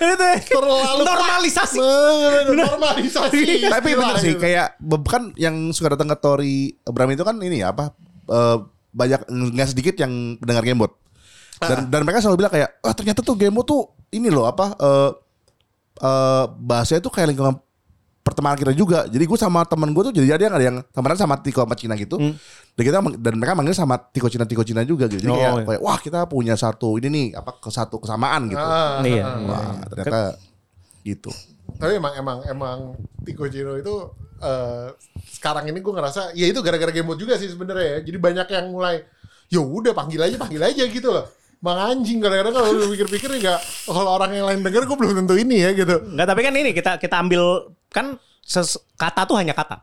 Itu 0.00 0.14
Terlalu 0.48 1.02
normalisasi. 1.04 1.78
Normalisasi. 2.56 3.40
Tapi 3.68 3.88
Istilah 3.92 4.18
sih 4.22 4.34
kayak 4.38 4.78
kan 5.08 5.32
yang 5.36 5.74
suka 5.76 5.94
datang 5.96 6.08
ke 6.12 6.16
Tori 6.18 6.56
Bram 6.86 7.10
itu 7.12 7.24
kan 7.26 7.36
ini 7.40 7.60
ya 7.60 7.72
apa 7.72 7.92
eh, 8.28 8.56
banyak 8.92 9.28
nggak 9.28 9.68
sedikit 9.68 9.94
yang 10.00 10.40
pendengar 10.40 10.64
gamebot. 10.64 10.92
Dan 11.58 11.90
dan 11.90 12.00
mereka 12.06 12.22
selalu 12.22 12.46
bilang 12.46 12.52
kayak 12.54 12.70
ah 12.80 12.94
ternyata 12.94 13.20
tuh 13.22 13.34
gamebot 13.34 13.66
tuh 13.66 13.82
ini 14.14 14.30
loh 14.30 14.46
apa 14.46 14.78
eh 14.78 15.10
eh 15.98 16.44
bahasanya 16.54 17.02
tuh 17.02 17.10
kayak 17.10 17.34
lingkungan 17.34 17.58
pertemanan 18.22 18.60
kita 18.60 18.76
juga. 18.76 19.08
Jadi 19.08 19.24
gue 19.24 19.38
sama 19.40 19.64
temen 19.64 19.88
gue 19.96 20.02
tuh 20.10 20.14
jadi 20.14 20.36
ada 20.36 20.44
yang 20.44 20.54
ada 20.54 20.64
yang 20.68 20.76
temenan 20.92 21.16
sama 21.16 21.40
Tiko 21.40 21.64
sama 21.64 21.74
Cina 21.74 21.96
gitu. 21.96 22.20
Dan 22.76 22.82
kita 22.84 23.00
dan 23.00 23.32
mereka 23.40 23.56
manggil 23.56 23.72
sama 23.72 23.96
Tiko 23.96 24.28
Cina 24.28 24.44
Tiko 24.44 24.62
Cina 24.62 24.84
juga 24.84 25.08
gitu. 25.08 25.24
Jadi 25.24 25.32
Oh, 25.32 25.40
kayak, 25.40 25.54
iya. 25.56 25.64
kayak, 25.64 25.82
wah 25.82 25.98
kita 25.98 26.20
punya 26.28 26.54
satu 26.54 27.00
ini 27.00 27.08
nih 27.08 27.26
apa 27.40 27.56
ke 27.56 27.72
satu 27.72 27.96
kesamaan 27.98 28.52
gitu. 28.52 28.60
Ah, 28.60 29.00
iya 29.00 29.24
Wah 29.48 29.80
ternyata 29.88 30.36
gitu. 31.02 31.32
Tapi 31.80 31.96
emang 31.96 32.14
emang 32.20 32.38
emang 32.46 32.78
Tiko 33.24 33.48
Cino 33.48 33.80
itu 33.80 33.94
eh, 34.44 34.92
sekarang 35.34 35.64
ini 35.72 35.80
gue 35.80 35.92
ngerasa 35.96 36.36
ya 36.36 36.46
itu 36.46 36.60
gara-gara 36.60 36.92
game 36.92 37.08
mode 37.08 37.18
juga 37.24 37.40
sih 37.40 37.48
sebenarnya 37.48 37.96
ya. 37.96 37.98
Jadi 38.04 38.18
banyak 38.20 38.46
yang 38.52 38.66
mulai 38.70 39.02
ya 39.48 39.64
udah 39.64 39.96
panggil 39.96 40.20
aja 40.20 40.36
panggil 40.36 40.60
aja 40.60 40.84
gitu 40.84 41.08
loh. 41.08 41.24
Mang 41.58 41.74
anjing 41.74 42.22
kadang-kadang 42.22 42.54
kalau 42.54 42.70
lu 42.70 42.86
pikir-pikir 42.88 43.42
ya 43.42 43.58
kalau 43.82 44.14
orang 44.14 44.30
yang 44.30 44.46
lain 44.46 44.62
denger 44.62 44.86
gue 44.86 44.94
belum 44.94 45.14
tentu 45.18 45.34
ini 45.34 45.58
ya 45.58 45.74
gitu. 45.74 46.06
Enggak 46.06 46.26
tapi 46.30 46.40
kan 46.46 46.54
ini 46.54 46.70
kita 46.70 46.92
kita 46.96 47.18
ambil 47.18 47.42
kan 47.90 48.14
ses- 48.40 48.78
kata 48.94 49.26
tuh 49.26 49.34
hanya 49.36 49.52
kata 49.52 49.82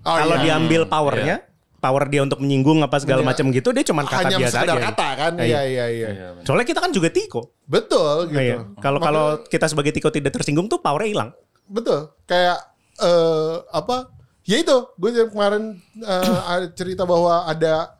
Oh, 0.00 0.16
kalau 0.16 0.40
iya. 0.40 0.56
diambil 0.56 0.88
powernya 0.88 1.44
power 1.76 2.08
dia 2.08 2.24
untuk 2.24 2.40
menyinggung 2.40 2.80
apa 2.80 2.96
segala 2.96 3.20
Iya. 3.20 3.28
macam 3.28 3.46
gitu 3.52 3.68
dia 3.70 3.84
cuman 3.84 4.04
kata 4.04 4.32
Hanya 4.32 4.36
biasa 4.40 4.56
sekedar 4.56 4.76
aja 4.76 4.84
kata 4.88 5.08
kan. 5.12 5.32
Iya. 5.36 5.44
Iya 5.44 5.84
iya 5.86 6.08
iya. 6.08 6.28
soalnya 6.40 6.64
kita 6.64 6.80
kan 6.80 6.88
juga 6.88 7.08
Tiko 7.12 7.52
Betul 7.68 8.32
gitu. 8.32 8.40
Iya. 8.40 8.56
Kalau 8.80 8.96
kalau 8.96 9.24
kita 9.44 9.68
sebagai 9.68 9.92
Tiko 9.92 10.08
tidak 10.08 10.32
tersinggung 10.32 10.72
tuh 10.72 10.80
powernya 10.80 11.08
hilang. 11.12 11.30
Betul. 11.68 12.16
Kayak 12.24 12.64
eh 12.96 13.54
apa? 13.70 14.08
Ya 14.48 14.56
itu, 14.56 14.72
gue 14.96 15.10
kemarin 15.28 15.76
eh, 16.00 16.38
ada 16.48 16.66
cerita 16.72 17.04
bahwa 17.04 17.44
ada 17.44 17.92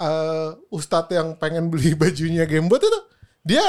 eh, 0.00 0.50
ustadz 0.70 1.14
yang 1.14 1.36
pengen 1.38 1.70
beli 1.70 1.94
bajunya 2.00 2.44
Gamebot 2.44 2.82
itu, 2.82 3.00
dia 3.46 3.64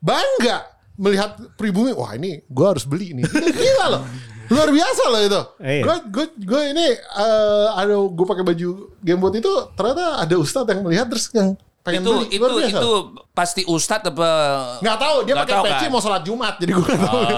bangga 0.00 0.66
melihat 0.98 1.38
pribumi. 1.54 1.94
Wah 1.94 2.14
ini 2.18 2.42
gue 2.46 2.66
harus 2.66 2.84
beli 2.88 3.14
ini. 3.14 3.22
Gila 3.58 3.86
loh. 3.92 4.02
Luar 4.48 4.72
biasa 4.72 5.02
loh 5.12 5.20
itu. 5.20 5.42
Gue 5.60 5.96
gue 6.08 6.26
gue 6.40 6.62
ini 6.72 6.86
eh, 6.96 7.66
ada 7.76 7.94
gue 7.94 8.26
pakai 8.26 8.44
baju 8.44 8.68
Gamebot 9.04 9.34
itu 9.36 9.52
ternyata 9.76 10.24
ada 10.24 10.34
ustadz 10.40 10.70
yang 10.72 10.80
melihat 10.82 11.06
terus 11.12 11.28
yang 11.36 11.54
pengen 11.88 12.00
itu 12.00 12.12
beli. 12.12 12.26
itu 12.28 12.44
Luar 12.44 12.52
biasa. 12.54 12.68
itu 12.74 12.92
pasti 13.30 13.62
ustadz 13.64 14.06
apa 14.06 14.30
Nggak 14.78 14.98
tahu 14.98 15.16
dia 15.22 15.34
pakai 15.36 15.54
tahu 15.54 15.64
peci 15.64 15.80
kan? 15.80 15.90
mau 15.90 15.98
sholat 15.98 16.22
Jumat 16.22 16.54
jadi 16.56 16.70
gue 16.70 16.84
nggak 16.84 17.00
tahu. 17.00 17.20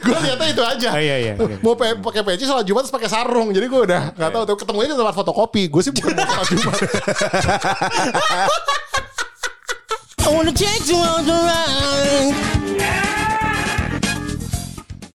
gue 0.00 0.16
lihatnya 0.20 0.48
itu 0.48 0.62
aja. 0.62 0.88
Oh, 0.90 1.00
iya, 1.00 1.16
iya, 1.18 1.32
iya. 1.34 1.56
Mau 1.60 1.74
pe- 1.74 1.98
pakai 1.98 2.22
peci 2.22 2.44
sholat 2.44 2.62
Jumat 2.62 2.84
terus 2.84 2.92
pakai 2.92 3.08
sarung 3.08 3.50
jadi 3.50 3.66
gue 3.66 3.80
udah 3.82 4.14
nggak 4.14 4.30
tahu 4.30 4.42
tuh 4.46 4.56
ketemunya 4.56 4.88
di 4.88 4.96
tempat 4.96 5.14
fotokopi. 5.14 5.62
Gue 5.66 5.82
sih 5.82 5.90
bukan 5.90 6.12
mau 6.12 6.24
sholat 6.24 6.46
Jumat. 6.48 6.78
I 10.20 10.28
wanna 10.28 10.52
take 10.52 10.86
you 10.86 10.94
on 10.96 11.26
the 11.26 11.34
ride. 11.34 13.09